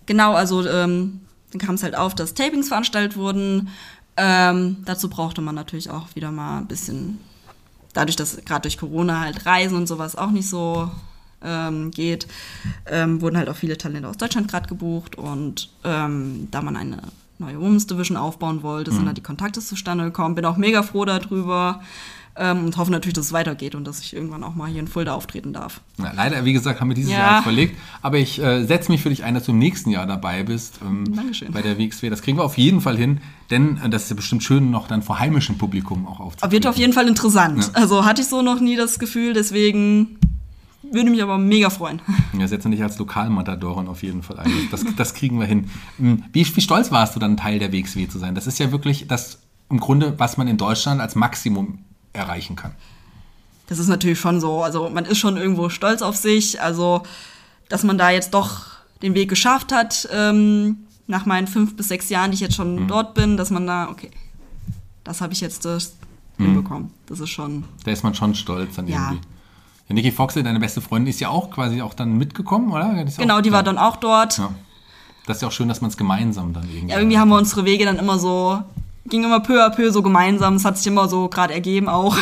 Genau, 0.06 0.34
also 0.34 0.66
ähm, 0.66 1.22
dann 1.52 1.60
kam 1.60 1.76
es 1.76 1.84
halt 1.84 1.98
auf, 1.98 2.14
dass 2.14 2.34
Tapings 2.34 2.68
veranstaltet 2.68 3.18
wurden. 3.18 3.70
Ähm, 4.18 4.78
dazu 4.86 5.10
brauchte 5.10 5.42
man 5.42 5.56
natürlich 5.56 5.90
auch 5.90 6.16
wieder 6.16 6.32
mal 6.32 6.58
ein 6.58 6.68
bisschen, 6.68 7.20
dadurch, 7.94 8.16
dass 8.16 8.38
gerade 8.46 8.64
durch 8.64 8.78
Corona 8.78 9.22
halt 9.22 9.46
Reisen 9.46 9.78
und 9.78 9.88
sowas 9.88 10.16
auch 10.16 10.32
nicht 10.32 10.50
so 10.50 10.90
ähm, 11.44 11.92
geht, 11.92 12.28
ähm, 12.88 13.22
wurden 13.22 13.38
halt 13.38 13.48
auch 13.48 13.56
viele 13.56 13.78
Talente 13.78 14.08
aus 14.10 14.18
Deutschland 14.18 14.48
gerade 14.48 14.68
gebucht. 14.68 15.16
Und 15.16 15.70
ähm, 15.84 16.48
da 16.50 16.62
man 16.62 16.76
eine 16.76 17.00
neue 17.38 17.60
Women's 17.60 17.88
Division 17.88 18.18
aufbauen 18.18 18.64
wollte, 18.64 18.92
mhm. 18.92 18.96
sind 18.96 19.06
da 19.06 19.14
die 19.14 19.22
Kontakte 19.22 19.62
zustande 19.62 20.06
gekommen. 20.06 20.36
Bin 20.36 20.46
auch 20.46 20.58
mega 20.58 20.82
froh 20.84 21.06
darüber 21.06 21.82
ähm, 22.38 22.66
und 22.66 22.78
hoffe 22.78 22.92
natürlich, 22.92 23.14
dass 23.14 23.28
es 23.28 23.34
weitergeht 23.34 23.76
und 23.76 23.86
dass 23.86 24.00
ich 24.00 24.14
irgendwann 24.14 24.44
auch 24.44 24.56
mal 24.56 24.70
hier 24.70 24.80
in 24.80 24.88
Fulda 24.88 25.14
auftreten 25.14 25.54
darf. 25.54 25.82
Na, 25.98 26.12
leider, 26.16 26.46
wie 26.46 26.54
gesagt, 26.54 26.80
haben 26.80 26.90
wir 26.90 26.96
dieses 26.96 27.12
ja. 27.12 27.20
Jahr 27.20 27.44
verlegt, 27.44 27.78
aber 28.02 28.18
ich 28.18 28.42
äh, 28.42 28.66
setze 28.66 28.92
mich 28.92 29.02
für 29.02 29.10
dich 29.10 29.24
ein, 29.24 29.34
dass 29.34 29.44
du 29.44 29.52
im 29.52 29.60
nächsten 29.60 29.90
Jahr 29.90 30.06
dabei 30.06 30.44
bist 30.44 30.80
ähm, 30.86 31.16
Dankeschön. 31.16 31.52
bei 31.52 31.62
der 31.62 31.78
WXW. 31.78 32.10
Das 32.10 32.22
kriegen 32.22 32.38
wir 32.38 32.44
auf 32.44 32.58
jeden 32.58 32.82
Fall 32.82 32.98
hin, 32.98 33.20
denn 33.50 33.78
äh, 33.78 33.90
das 33.90 34.04
ist 34.04 34.10
ja 34.10 34.16
bestimmt 34.16 34.44
schön, 34.44 34.72
noch 34.72 34.88
dann 34.88 35.02
vor 35.02 35.20
heimischem 35.20 35.58
Publikum 35.58 36.08
auch 36.08 36.20
aufzunehmen. 36.20 36.52
Wird 36.52 36.68
auf 36.68 36.78
jeden 36.78 36.94
Fall 36.94 37.08
interessant. 37.08 37.64
Ja. 37.64 37.82
Also 37.82 38.06
hatte 38.06 38.22
ich 38.22 38.28
so 38.28 38.42
noch 38.42 38.60
nie 38.60 38.76
das 38.76 39.00
Gefühl, 39.00 39.34
deswegen 39.34 40.18
würde 40.92 41.10
mich 41.10 41.22
aber 41.22 41.38
mega 41.38 41.70
freuen. 41.70 42.02
Ja, 42.38 42.48
setze 42.48 42.70
dich 42.70 42.84
als 42.84 42.98
Lokalmatadorin 42.98 43.88
auf 43.88 44.04
jeden 44.04 44.24
Fall 44.24 44.40
ein. 44.40 44.52
Das, 44.72 44.86
das 44.96 45.14
kriegen 45.14 45.40
wir 45.40 45.46
hin. 45.46 45.70
Hm, 45.98 46.24
wie, 46.32 46.46
wie 46.56 46.62
stolz 46.62 46.92
warst 46.92 47.16
du 47.16 47.20
dann, 47.20 47.38
Teil 47.38 47.60
der 47.60 47.74
WXW 47.74 48.08
zu 48.08 48.20
sein? 48.20 48.36
Das 48.36 48.48
ist 48.48 48.60
ja 48.60 48.72
wirklich 48.72 49.08
das 49.08 49.40
im 49.70 49.80
Grunde, 49.80 50.14
was 50.18 50.38
man 50.38 50.48
in 50.48 50.58
Deutschland 50.58 51.02
als 51.02 51.16
Maximum 51.16 51.80
erreichen 52.14 52.56
kann. 52.56 52.74
Das 53.68 53.80
ist 53.80 53.88
natürlich 53.88 54.20
schon 54.20 54.40
so. 54.40 54.64
Also 54.64 54.90
man 54.90 55.06
ist 55.06 55.18
schon 55.18 55.38
irgendwo 55.38 55.70
stolz 55.70 56.02
auf 56.02 56.16
sich. 56.16 56.62
Also, 56.62 57.04
dass 57.70 57.84
man 57.84 57.98
da 57.98 58.10
jetzt 58.10 58.34
doch 58.34 58.62
den 59.02 59.14
Weg 59.14 59.30
geschafft 59.30 59.72
hat, 59.74 60.08
ähm, 60.12 60.78
nach 61.08 61.26
meinen 61.26 61.48
fünf 61.48 61.76
bis 61.76 61.88
sechs 61.90 62.10
Jahren, 62.10 62.32
die 62.32 62.36
ich 62.36 62.42
jetzt 62.42 62.56
schon 62.56 62.84
Mhm. 62.84 62.88
dort 62.88 63.14
bin, 63.14 63.38
dass 63.38 63.50
man 63.50 63.68
da, 63.68 63.90
okay, 63.90 64.12
das 65.04 65.22
habe 65.22 65.34
ich 65.34 65.42
jetzt 65.42 65.66
äh, 65.66 65.78
Mhm. 66.38 66.46
hinbekommen. 66.46 66.92
Das 67.08 67.20
ist 67.20 67.30
schon, 67.30 67.64
Da 67.84 67.92
ist 67.92 68.04
man 68.04 68.14
schon 68.14 68.36
stolz 68.36 68.76
dann 68.76 68.88
Ja. 68.88 69.08
irgendwie. 69.10 69.22
Ja, 69.90 69.94
Nikki 69.96 70.12
Foxley, 70.12 70.44
deine 70.44 70.60
beste 70.60 70.82
Freundin, 70.82 71.10
ist 71.10 71.20
ja 71.22 71.30
auch 71.30 71.50
quasi 71.50 71.82
auch 71.82 71.94
dann 71.94 72.18
mitgekommen, 72.18 72.72
oder? 72.72 73.06
Genau, 73.18 73.40
die 73.42 73.52
war 73.54 73.64
dann 73.64 73.78
auch 73.78 73.96
dort. 73.98 74.38
Ja. 74.38 74.54
Das 75.26 75.38
ist 75.38 75.42
ja 75.42 75.48
auch 75.48 75.52
schön, 75.54 75.68
dass 75.70 75.82
man 75.82 75.90
es 75.90 75.98
gemeinsam 75.98 76.54
dann 76.54 76.64
irgendwie. 76.70 76.92
Ja, 76.92 77.00
irgendwie 77.00 77.18
haben 77.18 77.30
wir 77.30 77.38
unsere 77.38 77.64
Wege 77.66 77.86
dann 77.86 77.98
immer 77.98 78.18
so, 78.20 78.62
ging 79.10 79.24
immer 79.24 79.40
peu 79.40 79.64
à 79.64 79.70
peu 79.70 79.92
so 79.92 80.02
gemeinsam. 80.02 80.56
Es 80.56 80.66
hat 80.66 80.78
sich 80.78 80.88
immer 80.88 81.08
so 81.08 81.28
gerade 81.30 81.54
ergeben 81.54 81.90
auch. 81.90 82.18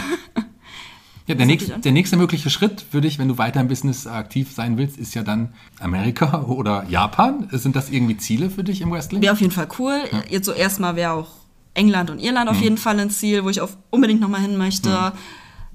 Ja, 1.27 1.33
der, 1.33 1.47
sich 1.47 1.71
der 1.81 1.91
nächste 1.91 2.17
mögliche 2.17 2.51
Schritt 2.51 2.85
für 2.91 3.01
dich, 3.01 3.17
wenn 3.17 3.27
du 3.27 3.39
weiter 3.39 3.59
im 3.59 3.67
Business 3.67 4.05
aktiv 4.05 4.51
sein 4.53 4.77
willst, 4.77 4.97
ist 4.97 5.15
ja 5.15 5.23
dann 5.23 5.53
Amerika 5.79 6.43
oder 6.47 6.85
Japan. 6.87 7.47
Sind 7.51 7.75
das 7.75 7.89
irgendwie 7.89 8.17
Ziele 8.17 8.51
für 8.51 8.63
dich 8.63 8.81
im 8.81 8.91
Wrestling? 8.91 9.21
Wäre 9.23 9.33
auf 9.33 9.41
jeden 9.41 9.51
Fall 9.53 9.67
cool. 9.79 10.03
Jetzt 10.29 10.45
so 10.45 10.51
erstmal 10.51 10.95
wäre 10.95 11.13
auch 11.13 11.29
England 11.73 12.11
und 12.11 12.19
Irland 12.19 12.49
Mhm. 12.51 12.55
auf 12.55 12.61
jeden 12.61 12.77
Fall 12.77 12.99
ein 12.99 13.09
Ziel, 13.09 13.43
wo 13.43 13.49
ich 13.49 13.59
auf 13.59 13.75
unbedingt 13.89 14.21
nochmal 14.21 14.41
hin 14.41 14.55
möchte. 14.57 15.13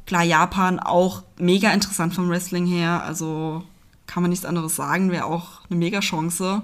Klar, 0.07 0.23
Japan 0.23 0.79
auch 0.79 1.25
mega 1.39 1.73
interessant 1.73 2.15
vom 2.15 2.29
Wrestling 2.31 2.67
her. 2.67 3.03
Also 3.05 3.65
kann 4.07 4.23
man 4.23 4.31
nichts 4.31 4.45
anderes 4.45 4.77
sagen, 4.77 5.11
wäre 5.11 5.25
auch 5.25 5.63
eine 5.69 5.79
mega 5.81 5.99
Chance. 6.01 6.63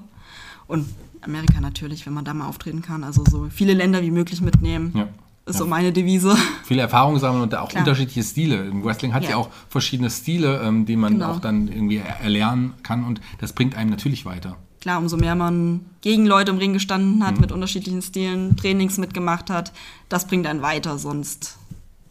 Und 0.68 0.88
Amerika 1.26 1.60
natürlich, 1.60 2.06
wenn 2.06 2.14
man 2.14 2.24
da 2.24 2.32
mal 2.34 2.46
auftreten 2.48 2.82
kann. 2.82 3.04
Also 3.04 3.24
so 3.28 3.48
viele 3.50 3.74
Länder 3.74 4.02
wie 4.02 4.10
möglich 4.10 4.40
mitnehmen. 4.40 4.92
Ja. 4.94 5.02
Ist 5.48 5.54
Ja. 5.54 5.58
so 5.60 5.66
meine 5.66 5.92
Devise. 5.92 6.36
Viele 6.64 6.82
Erfahrungen 6.82 7.20
sammeln 7.20 7.42
und 7.44 7.54
auch 7.54 7.68
Klar. 7.68 7.82
unterschiedliche 7.82 8.22
Stile. 8.24 8.64
Im 8.66 8.82
Wrestling 8.84 9.14
hat 9.14 9.22
ja, 9.24 9.30
Ja. 9.30 9.36
auch 9.36 9.48
verschiedene 9.68 10.10
Stile, 10.10 10.60
ähm, 10.62 10.86
die 10.86 10.96
man 10.96 11.14
Genau. 11.14 11.32
auch 11.32 11.40
dann 11.40 11.68
irgendwie 11.68 11.98
er- 11.98 12.20
erlernen 12.20 12.72
kann 12.82 13.04
und 13.04 13.20
das 13.38 13.52
bringt 13.52 13.76
einem 13.76 13.90
natürlich 13.90 14.24
weiter. 14.24 14.56
Klar, 14.80 14.98
umso 14.98 15.16
mehr 15.16 15.34
man 15.34 15.80
gegen 16.00 16.26
Leute 16.26 16.50
im 16.52 16.58
Ring 16.58 16.72
gestanden 16.72 17.18
Mhm. 17.18 17.24
hat, 17.26 17.40
mit 17.40 17.52
unterschiedlichen 17.52 18.02
Stilen, 18.02 18.56
Trainings 18.56 18.98
mitgemacht 18.98 19.50
hat, 19.50 19.72
das 20.08 20.26
bringt 20.26 20.46
einen 20.46 20.62
weiter, 20.62 20.98
sonst 20.98 21.58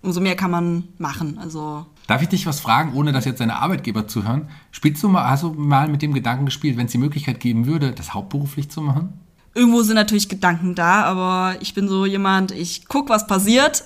umso 0.05 0.21
mehr 0.21 0.35
kann 0.35 0.51
man 0.51 0.83
machen. 0.97 1.37
Also 1.39 1.85
Darf 2.07 2.21
ich 2.21 2.29
dich 2.29 2.45
was 2.45 2.59
fragen, 2.59 2.93
ohne 2.93 3.11
dass 3.11 3.25
jetzt 3.25 3.39
deine 3.39 3.57
Arbeitgeber 3.57 4.07
zuhören? 4.07 4.47
Spielst 4.71 5.01
du 5.03 5.09
mal, 5.09 5.27
hast 5.29 5.43
du 5.43 5.53
mal 5.53 5.87
mit 5.87 6.01
dem 6.01 6.13
Gedanken 6.13 6.45
gespielt, 6.45 6.77
wenn 6.77 6.85
es 6.85 6.91
die 6.91 6.99
Möglichkeit 6.99 7.39
geben 7.39 7.65
würde, 7.65 7.91
das 7.91 8.13
hauptberuflich 8.13 8.69
zu 8.69 8.81
machen? 8.81 9.19
irgendwo 9.55 9.81
sind 9.83 9.95
natürlich 9.95 10.27
Gedanken 10.29 10.75
da, 10.75 11.03
aber 11.05 11.55
ich 11.61 11.73
bin 11.73 11.87
so 11.87 12.05
jemand, 12.05 12.51
ich 12.51 12.87
guck, 12.87 13.07
was 13.09 13.25
passiert 13.25 13.85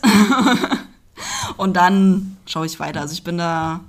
und 1.58 1.76
dann 1.78 2.38
schaue 2.46 2.66
ich 2.66 2.80
weiter. 2.80 3.02
Also 3.02 3.14
ich 3.14 3.24
bin 3.24 3.38
da 3.38 3.82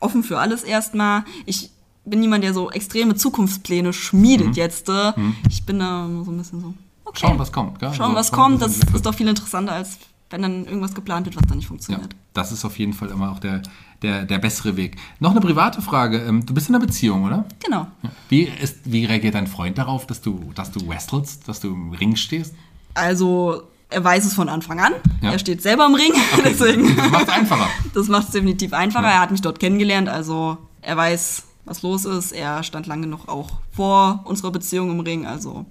offen 0.00 0.22
für 0.22 0.38
alles 0.38 0.62
erstmal. 0.62 1.24
Ich 1.44 1.70
bin 2.04 2.20
niemand, 2.20 2.44
der 2.44 2.54
so 2.54 2.70
extreme 2.70 3.16
Zukunftspläne 3.16 3.92
schmiedet 3.92 4.56
jetzt. 4.56 4.88
äh. 4.88 5.12
Ich 5.50 5.66
bin 5.66 5.80
da 5.80 6.08
so 6.24 6.30
ein 6.30 6.38
bisschen 6.38 6.60
so, 6.60 6.74
okay. 7.04 7.18
Schauen, 7.26 7.38
was 7.38 7.50
kommt. 7.52 7.80
Gell? 7.80 7.92
Schauen, 7.92 8.14
Also, 8.14 8.16
was 8.16 8.32
kommt. 8.32 8.62
Das 8.62 8.78
ist 8.78 9.04
doch 9.04 9.14
viel 9.14 9.26
interessanter, 9.28 9.72
als 9.72 9.98
wenn 10.30 10.42
dann 10.42 10.64
irgendwas 10.64 10.94
geplant 10.94 11.26
wird, 11.26 11.36
was 11.36 11.44
dann 11.46 11.56
nicht 11.58 11.64
Ja, 11.66 11.68
funktioniert. 11.68 12.16
das 12.34 12.52
ist 12.52 12.64
auf 12.64 12.78
jeden 12.78 12.92
Fall 12.92 13.10
immer 13.10 13.30
auch 13.30 13.38
der, 13.38 13.62
der, 14.02 14.24
der 14.24 14.38
bessere 14.38 14.76
Weg. 14.76 14.96
Noch 15.20 15.30
eine 15.30 15.40
private 15.40 15.80
Frage. 15.82 16.18
Ähm, 16.18 16.44
Du 16.44 16.52
bist 16.54 16.68
in 16.68 16.74
einer 16.74 16.84
Beziehung, 16.84 17.24
oder? 17.24 17.44
Genau. 17.64 17.86
Wie, 18.28 18.42
ist, 18.42 18.78
wie 18.84 19.04
reagiert 19.04 19.34
dein 19.34 19.46
Freund 19.46 19.78
darauf, 19.78 20.06
dass 20.06 20.20
du, 20.20 20.50
dass 20.54 20.72
du 20.72 20.86
wrestelst, 20.88 21.48
dass 21.48 21.60
du 21.60 21.68
im 21.68 21.92
Ring 21.92 22.16
stehst? 22.16 22.54
Also, 22.94 23.62
er 23.88 24.02
weiß 24.02 24.24
es 24.24 24.34
von 24.34 24.48
Anfang 24.48 24.80
an. 24.80 24.92
Ja. 25.22 25.32
Er 25.32 25.38
steht 25.38 25.62
selber 25.62 25.86
im 25.86 25.94
Ring, 25.94 26.12
deswegen. 26.44 26.96
Das 26.96 27.10
macht 27.10 27.22
es 27.24 27.28
einfacher. 27.28 27.68
Das 27.94 28.08
macht 28.08 28.26
es 28.26 28.32
definitiv 28.32 28.72
einfacher. 28.72 29.06
Ja. 29.06 29.12
Er 29.14 29.20
hat 29.20 29.30
mich 29.30 29.42
dort 29.42 29.60
kennengelernt, 29.60 30.08
also 30.08 30.58
er 30.82 30.96
weiß, 30.96 31.44
was 31.64 31.82
los 31.82 32.04
ist. 32.04 32.32
Er 32.32 32.62
stand 32.62 32.86
lange 32.86 33.02
genug 33.02 33.28
auch 33.28 33.50
vor 33.72 34.20
unserer 34.24 34.50
Beziehung 34.50 34.90
im 34.90 35.00
Ring, 35.00 35.24
also 35.26 35.64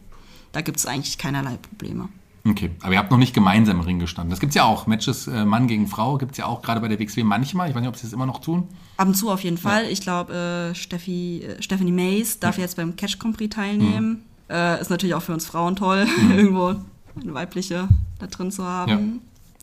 da 0.53 0.61
gibt 0.61 0.77
es 0.77 0.85
eigentlich 0.85 1.17
keinerlei 1.17 1.57
Probleme. 1.57 2.07
Okay, 2.47 2.69
aber 2.81 2.93
ihr 2.93 2.99
habt 2.99 3.09
noch 3.09 3.17
nicht 3.17 3.33
gemeinsam 3.33 3.79
im 3.79 3.85
Ring 3.85 3.97
gestanden. 3.97 4.29
Das 4.29 4.39
gibt 4.39 4.51
es 4.51 4.55
ja 4.55 4.65
auch. 4.65 4.85
Matches 4.85 5.27
äh, 5.27 5.45
Mann 5.45 5.67
gegen 5.67 5.87
Frau 5.87 6.17
gibt 6.17 6.33
es 6.33 6.37
ja 6.37 6.45
auch 6.45 6.61
gerade 6.61 6.79
bei 6.79 6.87
der 6.87 6.99
WXW 6.99 7.23
manchmal. 7.23 7.69
Ich 7.69 7.75
weiß 7.75 7.81
nicht, 7.81 7.89
ob 7.89 7.95
sie 7.95 8.03
das 8.03 8.13
immer 8.13 8.27
noch 8.27 8.39
tun. 8.39 8.67
Ab 8.97 9.07
und 9.07 9.15
zu 9.15 9.31
auf 9.31 9.43
jeden 9.43 9.57
Fall. 9.57 9.85
Ich 9.85 10.01
glaube, 10.01 10.71
äh, 10.71 10.75
Steffi, 10.75 11.41
äh, 11.41 11.61
Stephanie 11.63 11.91
Mays 11.91 12.39
darf 12.39 12.59
jetzt 12.59 12.77
beim 12.77 12.95
Catch 12.95 13.17
Prix 13.17 13.55
teilnehmen. 13.55 14.23
Äh, 14.47 14.79
ist 14.79 14.91
natürlich 14.91 15.15
auch 15.15 15.23
für 15.23 15.33
uns 15.33 15.47
Frauen 15.47 15.75
toll, 15.75 16.05
irgendwo 16.29 16.75
eine 17.19 17.33
weibliche 17.33 17.87
da 18.19 18.27
drin 18.27 18.51
zu 18.51 18.63
haben. 18.63 18.91
Ja. 18.91 18.99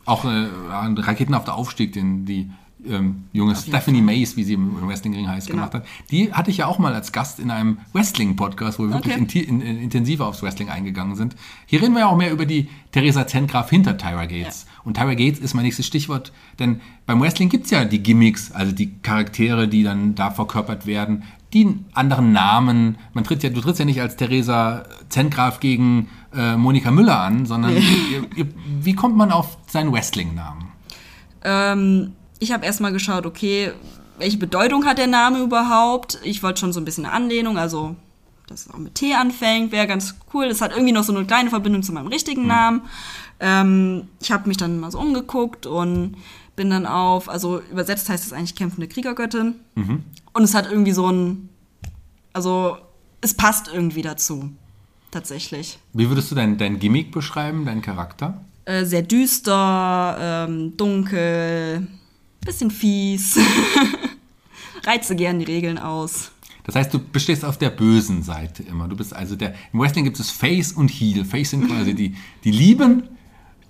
Auch 0.05 0.25
äh, 0.25 0.47
ein 0.71 0.97
raketenhafter 0.97 1.55
Aufstieg, 1.55 1.93
den 1.93 2.25
die 2.25 2.51
ähm, 2.89 3.23
junge 3.33 3.55
Stephanie 3.55 4.01
Mays, 4.01 4.35
wie 4.37 4.43
sie 4.43 4.53
im 4.53 4.87
Wrestlingring 4.87 5.27
heißt, 5.27 5.47
Genau. 5.47 5.57
gemacht 5.61 5.73
hat. 5.73 5.85
Die 6.11 6.33
hatte 6.33 6.51
ich 6.51 6.57
ja 6.57 6.67
auch 6.67 6.79
mal 6.79 6.93
als 6.93 7.11
Gast 7.11 7.39
in 7.39 7.49
einem 7.51 7.77
Wrestling-Podcast, 7.93 8.79
wo 8.79 8.83
wir 8.83 8.91
wirklich 8.93 9.15
Okay. 9.15 9.23
inti- 9.23 9.43
in, 9.47 9.61
in, 9.61 9.77
intensiver 9.79 10.27
aufs 10.27 10.41
Wrestling 10.43 10.69
eingegangen 10.69 11.15
sind. 11.15 11.35
Hier 11.65 11.81
reden 11.81 11.93
wir 11.93 12.01
ja 12.01 12.07
auch 12.07 12.17
mehr 12.17 12.31
über 12.31 12.45
die 12.45 12.67
Theresa 12.91 13.25
Zengraf 13.27 13.69
hinter 13.69 13.97
Tyra 13.97 14.25
Gates. 14.25 14.65
Und 14.83 14.95
Tyra 14.97 15.13
Gates 15.13 15.39
ist 15.39 15.53
mein 15.53 15.63
nächstes 15.65 15.85
Stichwort, 15.87 16.31
denn 16.59 16.81
beim 17.05 17.21
Wrestling 17.21 17.49
gibt 17.49 17.65
es 17.65 17.71
ja 17.71 17.85
die 17.85 18.03
Gimmicks, 18.03 18.51
also 18.51 18.71
die 18.71 18.93
Charaktere, 19.01 19.67
die 19.67 19.83
dann 19.83 20.15
da 20.15 20.31
verkörpert 20.31 20.85
werden, 20.85 21.23
die 21.53 21.65
einen 21.65 21.85
anderen 21.93 22.31
Namen. 22.31 22.97
Man 23.13 23.23
tritt 23.23 23.43
ja, 23.43 23.49
du 23.49 23.61
trittst 23.61 23.79
ja 23.79 23.85
nicht 23.85 24.01
als 24.01 24.15
Theresa 24.15 24.85
Zengraf 25.09 25.59
gegen 25.59 26.09
äh, 26.35 26.57
Monika 26.57 26.89
Müller 26.89 27.19
an, 27.19 27.45
sondern 27.45 27.71
ihr, 28.11 28.25
ihr, 28.35 28.47
wie 28.81 28.93
kommt 28.95 29.15
man 29.15 29.31
auf 29.31 29.57
seinen 29.67 29.91
Wrestling-Namen? 29.93 30.65
Ähm, 31.43 32.13
ich 32.43 32.51
habe 32.51 32.65
erstmal 32.65 32.91
geschaut, 32.91 33.25
okay, 33.25 33.71
welche 34.19 34.37
Bedeutung 34.37 34.85
hat 34.85 34.97
der 34.97 35.07
Name 35.07 35.39
überhaupt? 35.39 36.19
Ich 36.23 36.43
wollte 36.43 36.59
schon 36.59 36.73
so 36.73 36.79
ein 36.79 36.85
bisschen 36.85 37.05
eine 37.05 37.13
Anlehnung, 37.13 37.57
also 37.57 37.95
dass 38.47 38.67
es 38.67 38.73
auch 38.73 38.77
mit 38.77 38.95
T 38.95 39.13
anfängt, 39.13 39.71
wäre 39.71 39.87
ganz 39.87 40.15
cool. 40.33 40.47
Das 40.49 40.61
hat 40.61 40.71
irgendwie 40.71 40.91
noch 40.91 41.03
so 41.03 41.15
eine 41.15 41.25
kleine 41.25 41.49
Verbindung 41.49 41.81
zu 41.81 41.93
meinem 41.93 42.07
richtigen 42.07 42.45
Namen. 42.45 42.81
Ähm, 43.39 44.09
ich 44.21 44.31
habe 44.31 44.47
mich 44.47 44.57
dann 44.57 44.79
mal 44.79 44.91
so 44.91 44.99
umgeguckt 44.99 45.65
und 45.65 46.17
bin 46.55 46.69
dann 46.69 46.85
auf, 46.85 47.29
also 47.29 47.61
übersetzt 47.71 48.09
heißt 48.09 48.25
es 48.25 48.33
eigentlich 48.33 48.55
kämpfende 48.55 48.87
Kriegergöttin. 48.87 49.55
Und 50.33 50.43
es 50.43 50.53
hat 50.53 50.69
irgendwie 50.69 50.91
so 50.91 51.09
ein, 51.09 51.49
also 52.33 52.77
es 53.21 53.33
passt 53.33 53.69
irgendwie 53.73 54.01
dazu, 54.01 54.51
tatsächlich. 55.09 55.79
Wie 55.93 56.09
würdest 56.09 56.29
du 56.29 56.35
dein, 56.35 56.57
dein 56.57 56.79
Gimmick 56.79 57.11
beschreiben, 57.11 57.65
deinen 57.65 57.81
Charakter? 57.81 58.41
Äh, 58.65 58.85
sehr 58.85 59.01
düster, 59.01 60.17
ähm, 60.19 60.77
dunkel, 60.77 61.87
bisschen 62.45 62.71
fies. 62.71 63.37
Reize 64.85 65.15
gern 65.15 65.39
die 65.39 65.45
Regeln 65.45 65.77
aus. 65.77 66.31
Das 66.65 66.75
heißt, 66.75 66.93
du 66.93 66.99
bestehst 66.99 67.43
auf 67.43 67.57
der 67.57 67.69
bösen 67.69 68.23
Seite 68.23 68.63
immer. 68.63 68.87
Du 68.87 68.95
bist 68.95 69.13
also 69.13 69.35
der. 69.35 69.53
Im 69.73 69.79
Wrestling 69.79 70.05
gibt 70.05 70.19
es 70.19 70.29
Face 70.29 70.71
und 70.71 70.89
Heel. 70.89 71.25
Face 71.25 71.49
sind 71.51 71.67
quasi 71.67 71.93
die, 71.95 72.15
die 72.43 72.51
Lieben 72.51 73.03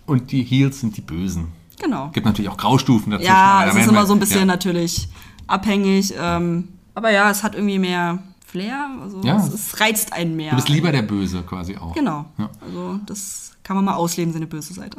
und 0.05 0.31
die 0.31 0.43
Heels 0.43 0.79
sind 0.79 0.95
die 0.97 1.01
Bösen. 1.01 1.47
Genau. 1.81 2.09
Gibt 2.13 2.25
natürlich 2.25 2.49
auch 2.49 2.57
Graustufen 2.57 3.11
dazwischen. 3.11 3.31
Ja, 3.31 3.35
aber 3.61 3.65
da 3.65 3.77
es 3.77 3.83
ist 3.85 3.89
immer 3.89 4.01
wir- 4.01 4.05
so 4.05 4.13
ein 4.13 4.19
bisschen 4.19 4.39
Ja. 4.41 4.45
natürlich 4.45 5.07
abhängig. 5.47 6.13
Ähm, 6.19 6.69
aber 6.93 7.11
ja, 7.11 7.29
es 7.31 7.41
hat 7.43 7.55
irgendwie 7.55 7.79
mehr 7.79 8.19
Flair. 8.53 8.87
Also 9.01 9.21
Ja. 9.23 9.37
es, 9.37 9.51
es 9.51 9.79
reizt 9.79 10.13
einen 10.13 10.35
mehr. 10.35 10.51
Du 10.51 10.57
bist 10.57 10.69
lieber 10.69 10.91
der 10.91 11.01
Böse 11.01 11.41
quasi 11.41 11.75
auch. 11.75 11.93
Genau. 11.95 12.25
Ja. 12.37 12.49
Also 12.63 12.99
das 13.07 13.53
kann 13.63 13.75
man 13.75 13.83
mal 13.85 13.95
ausleben, 13.95 14.31
seine 14.31 14.45
böse 14.45 14.73
Seite. 14.73 14.95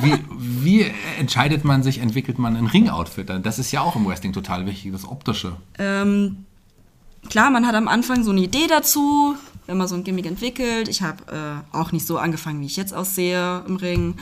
Wie, 0.00 0.14
wie 0.38 0.86
entscheidet 1.18 1.64
man 1.64 1.82
sich, 1.82 1.98
entwickelt 1.98 2.38
man 2.38 2.56
ein 2.56 2.66
Ring-Outfit? 2.66 3.28
Das 3.42 3.58
ist 3.58 3.72
ja 3.72 3.82
auch 3.82 3.94
im 3.94 4.06
Wrestling 4.06 4.32
total 4.32 4.64
wichtig, 4.66 4.90
das 4.92 5.06
Optische. 5.06 5.56
Ähm, 5.78 6.46
klar, 7.28 7.50
man 7.50 7.66
hat 7.66 7.74
am 7.74 7.88
Anfang 7.88 8.24
so 8.24 8.30
eine 8.30 8.40
Idee 8.40 8.68
dazu, 8.68 9.34
wenn 9.66 9.76
man 9.76 9.86
so 9.88 9.96
ein 9.96 10.04
Gimmick 10.04 10.26
entwickelt. 10.26 10.88
Ich 10.88 11.02
habe 11.02 11.62
äh, 11.72 11.76
auch 11.76 11.92
nicht 11.92 12.06
so 12.06 12.16
angefangen, 12.18 12.60
wie 12.62 12.66
ich 12.66 12.76
jetzt 12.76 12.94
aussehe 12.94 13.62
im 13.66 13.76
Ring. 13.76 14.14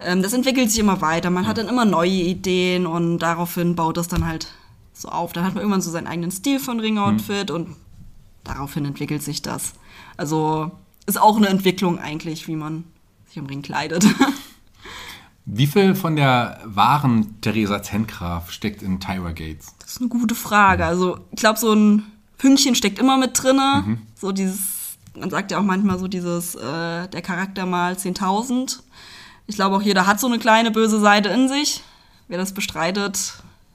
Ähm, 0.00 0.20
das 0.22 0.32
entwickelt 0.34 0.70
sich 0.70 0.80
immer 0.80 1.00
weiter. 1.00 1.30
Man 1.30 1.46
hat 1.46 1.56
dann 1.58 1.68
immer 1.68 1.84
neue 1.84 2.10
Ideen 2.10 2.86
und 2.86 3.20
daraufhin 3.20 3.76
baut 3.76 3.96
das 3.96 4.08
dann 4.08 4.26
halt 4.26 4.48
so 4.92 5.08
auf. 5.08 5.32
Dann 5.32 5.44
hat 5.44 5.54
man 5.54 5.62
irgendwann 5.62 5.80
so 5.82 5.90
seinen 5.90 6.06
eigenen 6.08 6.30
Stil 6.32 6.58
von 6.60 6.80
Ring-Outfit 6.80 7.50
und 7.50 7.76
daraufhin 8.44 8.84
entwickelt 8.84 9.22
sich 9.22 9.42
das. 9.42 9.72
Also 10.16 10.70
ist 11.06 11.20
auch 11.20 11.36
eine 11.36 11.48
Entwicklung 11.48 11.98
eigentlich, 11.98 12.48
wie 12.48 12.56
man 12.56 12.84
sich 13.26 13.36
im 13.36 13.46
Ring 13.46 13.62
kleidet. 13.62 14.06
Wie 15.46 15.66
viel 15.66 15.94
von 15.94 16.16
der 16.16 16.58
wahren 16.64 17.38
Theresa 17.42 17.82
Zengraf 17.82 18.50
steckt 18.50 18.80
in 18.80 18.98
Tyra 18.98 19.32
Gates? 19.32 19.74
Das 19.78 19.92
ist 19.92 20.00
eine 20.00 20.08
gute 20.08 20.34
Frage. 20.34 20.86
Also, 20.86 21.18
ich 21.32 21.40
glaube, 21.40 21.58
so 21.58 21.74
ein 21.74 22.06
Fünkchen 22.38 22.74
steckt 22.74 22.98
immer 22.98 23.18
mit 23.18 23.42
drinne. 23.42 23.98
So 24.14 24.32
dieses, 24.32 24.96
man 25.14 25.28
sagt 25.28 25.50
ja 25.50 25.58
auch 25.58 25.62
manchmal 25.62 25.98
so 25.98 26.08
dieses, 26.08 26.54
äh, 26.54 27.08
der 27.08 27.20
Charakter 27.20 27.66
mal 27.66 27.92
10.000. 27.92 28.80
Ich 29.46 29.56
glaube, 29.56 29.76
auch 29.76 29.82
jeder 29.82 30.06
hat 30.06 30.18
so 30.18 30.26
eine 30.26 30.38
kleine 30.38 30.70
böse 30.70 30.98
Seite 30.98 31.28
in 31.28 31.48
sich. 31.48 31.82
Wer 32.28 32.38
das 32.38 32.54
bestreitet, 32.54 33.34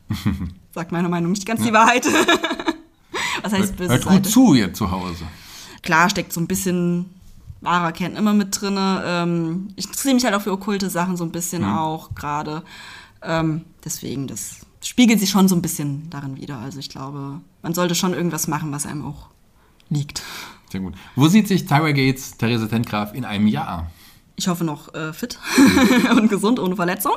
sagt 0.73 0.91
meiner 0.91 1.07
Meinung 1.07 1.31
nach 1.31 1.37
nicht 1.37 1.45
ganz 1.45 1.61
die 1.61 1.73
Wahrheit. 1.73 2.07
Was 3.41 3.53
heißt 3.53 3.75
böse 3.75 3.91
Hört 3.91 4.03
gut 4.03 4.13
Seite? 4.13 4.29
zu, 4.29 4.53
ihr 4.53 4.73
zu 4.73 4.91
Hause. 4.91 5.25
Klar 5.81 6.09
steckt 6.09 6.33
so 6.33 6.41
ein 6.41 6.47
bisschen 6.47 7.05
wahrer 7.61 7.91
Kern 7.91 8.15
immer 8.15 8.33
mit 8.33 8.59
drinne. 8.59 9.03
Ähm, 9.05 9.69
ich 9.75 9.85
interessiere 9.85 10.15
mich 10.15 10.23
halt 10.25 10.35
auch 10.35 10.41
für 10.41 10.51
okkulte 10.51 10.89
Sachen 10.89 11.17
so 11.17 11.23
ein 11.23 11.31
bisschen 11.31 11.63
auch 11.65 12.15
gerade. 12.15 12.63
Ähm, 13.21 13.65
deswegen, 13.83 14.27
das 14.27 14.57
spiegelt 14.83 15.19
sich 15.19 15.29
schon 15.29 15.47
so 15.47 15.55
ein 15.55 15.61
bisschen 15.61 16.09
darin 16.09 16.37
wieder. 16.37 16.57
Also 16.59 16.79
ich 16.79 16.89
glaube, 16.89 17.41
man 17.61 17.73
sollte 17.73 17.95
schon 17.95 18.13
irgendwas 18.13 18.47
machen, 18.47 18.71
was 18.71 18.85
einem 18.85 19.05
auch 19.05 19.27
liegt. 19.89 20.21
Sehr 20.71 20.81
gut. 20.81 20.93
Wo 21.15 21.27
sieht 21.27 21.47
sich 21.47 21.65
Tyra 21.65 21.91
Gates, 21.91 22.37
Therese 22.37 22.69
Tentgraf 22.69 23.13
in 23.13 23.25
einem 23.25 23.47
Jahr? 23.47 23.89
Ich 24.35 24.47
hoffe 24.47 24.63
noch 24.63 24.93
äh, 24.93 25.11
fit 25.11 25.37
und 26.11 26.29
gesund, 26.29 26.59
ohne 26.59 26.75
Verletzung. 26.75 27.13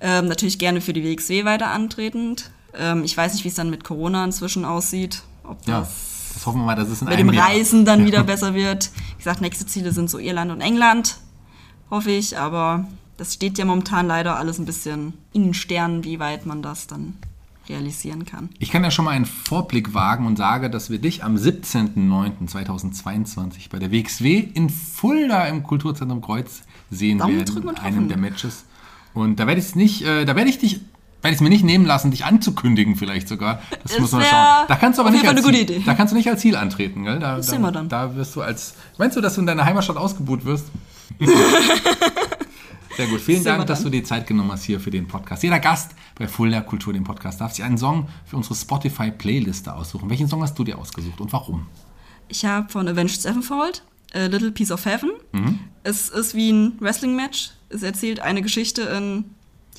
Ähm, 0.00 0.26
natürlich 0.26 0.58
gerne 0.58 0.80
für 0.80 0.94
die 0.94 1.04
WXW 1.04 1.44
weiter 1.44 1.68
antretend. 1.68 2.50
Ähm, 2.74 3.04
ich 3.04 3.14
weiß 3.14 3.34
nicht, 3.34 3.44
wie 3.44 3.48
es 3.48 3.54
dann 3.54 3.68
mit 3.68 3.84
Corona 3.84 4.24
inzwischen 4.24 4.64
aussieht. 4.64 5.22
Ob 5.50 5.66
Ja, 5.66 5.80
das 5.80 6.10
das 6.34 6.46
hoffen 6.46 6.60
wir 6.60 6.66
mal, 6.66 6.76
dass 6.76 6.88
es 6.88 7.02
in 7.02 7.08
mit 7.08 7.18
einem 7.18 7.28
dem 7.28 7.36
Jahr... 7.36 7.48
Reisen 7.48 7.84
dann 7.84 8.00
Ja. 8.00 8.06
wieder 8.06 8.24
besser 8.24 8.54
wird. 8.54 8.90
Wie 9.12 9.18
gesagt, 9.18 9.40
nächste 9.40 9.66
Ziele 9.66 9.92
sind 9.92 10.10
so 10.10 10.18
Irland 10.18 10.50
und 10.50 10.60
England, 10.60 11.18
hoffe 11.90 12.10
ich. 12.10 12.36
Aber 12.38 12.86
das 13.16 13.34
steht 13.34 13.58
ja 13.58 13.64
momentan 13.64 14.06
leider 14.06 14.36
alles 14.36 14.58
ein 14.58 14.64
bisschen 14.64 15.14
in 15.32 15.44
den 15.44 15.54
Sternen, 15.54 16.04
wie 16.04 16.18
weit 16.20 16.46
man 16.46 16.62
das 16.62 16.86
dann 16.86 17.14
realisieren 17.68 18.24
kann. 18.24 18.48
Ich 18.58 18.70
kann 18.70 18.82
ja 18.82 18.90
schon 18.90 19.04
mal 19.04 19.10
einen 19.12 19.26
Vorblick 19.26 19.92
wagen 19.94 20.26
und 20.26 20.36
sage, 20.36 20.70
dass 20.70 20.90
wir 20.90 20.98
dich 20.98 21.22
am 21.22 21.36
17.09.2022 21.36 23.70
bei 23.70 23.78
der 23.78 23.92
WXW 23.92 24.38
in 24.38 24.70
Fulda 24.70 25.46
im 25.46 25.62
Kulturzentrum 25.62 26.20
Kreuz 26.20 26.62
sehen 26.90 27.18
Daumen 27.18 27.46
werden, 27.46 27.68
in 27.68 27.76
einem 27.76 28.08
der 28.08 28.16
Matches. 28.16 28.64
Und 29.14 29.38
da 29.38 29.46
werde 29.46 29.60
ich 29.60 29.76
nicht, 29.76 30.02
äh, 30.02 30.24
da 30.24 30.34
werde 30.36 30.50
ich 30.50 30.58
dich, 30.58 30.80
werde 31.22 31.32
ich 31.32 31.36
es 31.36 31.40
mir 31.40 31.50
nicht 31.50 31.64
nehmen 31.64 31.84
lassen, 31.84 32.10
dich 32.10 32.24
anzukündigen 32.24 32.96
vielleicht 32.96 33.28
sogar. 33.28 33.62
Das, 33.70 33.92
Das 33.92 34.00
muss 34.00 34.12
man 34.12 34.22
schauen. 34.22 34.66
Da 34.68 34.76
kannst 34.76 34.98
du 34.98 35.02
aber 35.02 35.10
nicht 35.10 35.26
als 35.26 35.42
Ziel, 35.42 35.44
gute 35.50 35.58
Idee. 35.62 35.82
da 35.84 35.94
kannst 35.94 36.12
du 36.12 36.16
nicht 36.16 36.28
als 36.28 36.40
Ziel 36.40 36.56
antreten, 36.56 37.04
gell? 37.04 37.18
Da, 37.18 37.36
Das 37.36 37.46
da, 37.46 37.52
sehen 37.52 37.62
wir 37.62 37.72
dann. 37.72 37.88
Da 37.88 38.14
wirst 38.16 38.34
du 38.36 38.42
als, 38.42 38.74
meinst 38.98 39.16
du, 39.16 39.20
dass 39.20 39.34
du 39.34 39.40
in 39.40 39.46
deiner 39.46 39.64
Heimatstadt 39.64 39.96
ausgebuht 39.96 40.44
wirst? 40.44 40.66
Sehr 42.96 43.06
gut. 43.06 43.20
Vielen 43.20 43.44
Dank, 43.44 43.66
dass 43.66 43.82
du 43.82 43.88
dir 43.88 44.04
Zeit 44.04 44.26
genommen 44.26 44.50
hast 44.52 44.64
hier 44.64 44.80
für 44.80 44.90
den 44.90 45.06
Podcast. 45.06 45.42
Jeder 45.42 45.58
Gast 45.60 45.92
bei 46.16 46.26
Fulda 46.26 46.60
Kultur, 46.60 46.92
dem 46.92 47.04
Podcast, 47.04 47.40
darf 47.40 47.52
sich 47.52 47.64
einen 47.64 47.78
Song 47.78 48.08
für 48.26 48.36
unsere 48.36 48.54
Spotify-Playliste 48.54 49.74
aussuchen. 49.74 50.10
Welchen 50.10 50.28
Song 50.28 50.42
hast 50.42 50.58
du 50.58 50.64
dir 50.64 50.76
ausgesucht 50.78 51.20
und 51.20 51.32
warum? 51.32 51.66
Ich 52.28 52.44
habe 52.44 52.68
von 52.68 52.88
Avenged 52.88 53.20
Sevenfold 53.22 53.82
A 54.12 54.26
Little 54.26 54.50
Piece 54.50 54.72
of 54.72 54.84
Heaven. 54.84 55.10
Mhm. 55.32 55.60
Es 55.84 56.08
ist 56.08 56.34
wie 56.34 56.50
ein 56.50 56.76
Wrestling-Match. 56.80 57.52
Es 57.68 57.82
erzählt 57.82 58.20
eine 58.20 58.42
Geschichte 58.42 58.82
in, 58.82 59.24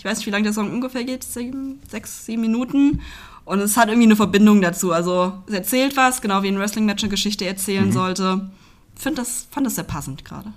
ich 0.02 0.06
weiß 0.06 0.18
nicht, 0.18 0.26
wie 0.26 0.32
lange 0.32 0.46
der 0.46 0.54
Song 0.54 0.72
ungefähr 0.74 1.04
geht, 1.04 1.24
sieben, 1.24 1.80
sechs, 1.88 2.26
sieben 2.26 2.42
Minuten. 2.42 3.02
Und 3.46 3.60
es 3.60 3.78
hat 3.78 3.88
irgendwie 3.88 4.08
eine 4.08 4.16
Verbindung 4.16 4.60
dazu. 4.60 4.92
Also 4.92 5.34
es 5.46 5.54
erzählt 5.54 5.96
was, 5.96 6.22
genau 6.24 6.42
wie 6.42 6.48
ein 6.48 6.58
Wrestling-Match 6.58 7.04
eine 7.04 7.12
Geschichte 7.12 7.46
erzählen 7.46 7.90
Mhm. 7.90 7.92
sollte. 7.92 8.50
Find 8.96 9.20
das, 9.20 9.46
fand 9.52 9.68
das 9.68 9.76
sehr 9.76 9.84
passend 9.84 10.26
gerade. 10.26 10.54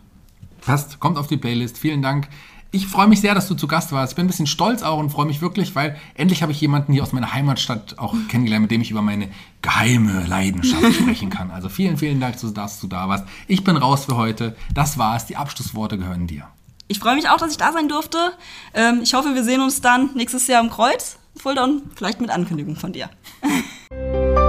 Passt, 0.62 0.98
kommt 0.98 1.18
auf 1.18 1.26
die 1.26 1.37
Playlist. 1.37 1.76
Vielen 1.76 2.00
Dank. 2.00 2.26
Ich 2.70 2.87
freue 2.87 3.07
mich 3.07 3.20
sehr, 3.20 3.35
dass 3.35 3.46
du 3.46 3.54
zu 3.54 3.66
Gast 3.68 3.92
warst. 3.92 4.12
Ich 4.12 4.16
bin 4.16 4.24
ein 4.24 4.28
bisschen 4.28 4.46
stolz 4.46 4.83
auch 4.83 4.98
und 4.98 5.11
freue 5.11 5.26
mich 5.26 5.42
wirklich, 5.42 5.74
weil 5.74 5.98
endlich 6.14 6.40
habe 6.42 6.52
ich 6.52 6.61
jemanden 6.62 6.94
hier 6.94 7.02
aus 7.02 7.12
meiner 7.12 7.35
Heimatstadt 7.35 7.98
auch 7.98 8.14
kennengelernt, 8.28 8.62
mit 8.62 8.70
dem 8.70 8.80
ich 8.80 8.90
über 8.90 9.02
meine 9.02 9.28
geheime 9.61 10.24
Leidenschaft 10.26 10.94
sprechen 10.94 11.28
kann. 11.28 11.50
Also 11.50 11.68
vielen, 11.68 11.98
vielen 11.98 12.18
Dank, 12.18 12.37
dass 12.40 12.80
du 12.80 12.87
da 12.87 13.11
warst. 13.11 13.26
Ich 13.46 13.62
bin 13.62 13.76
raus 13.76 14.07
für 14.07 14.16
heute. 14.16 14.57
Das 14.72 14.96
war's. 14.96 15.26
Die 15.26 15.37
Abschlussworte 15.37 15.98
gehören 15.98 16.26
dir. 16.26 16.46
Ich 16.86 16.98
freue 16.98 17.14
mich 17.14 17.28
auch, 17.28 17.38
dass 17.38 17.50
ich 17.50 17.56
da 17.56 17.72
sein 17.72 17.88
durfte. 17.88 18.32
Ähm, 18.74 19.00
ich 19.02 19.14
hoffe, 19.14 19.34
wir 19.34 19.44
sehen 19.44 19.60
uns 19.60 19.80
dann 19.80 20.10
nächstes 20.14 20.46
Jahr 20.46 20.62
im 20.62 20.70
Kreuz, 20.70 21.16
Fulda 21.36 21.64
und 21.64 21.82
vielleicht 21.96 22.20
mit 22.20 22.30
Ankündigung 22.30 22.76
von 22.76 22.92
dir. 22.92 23.08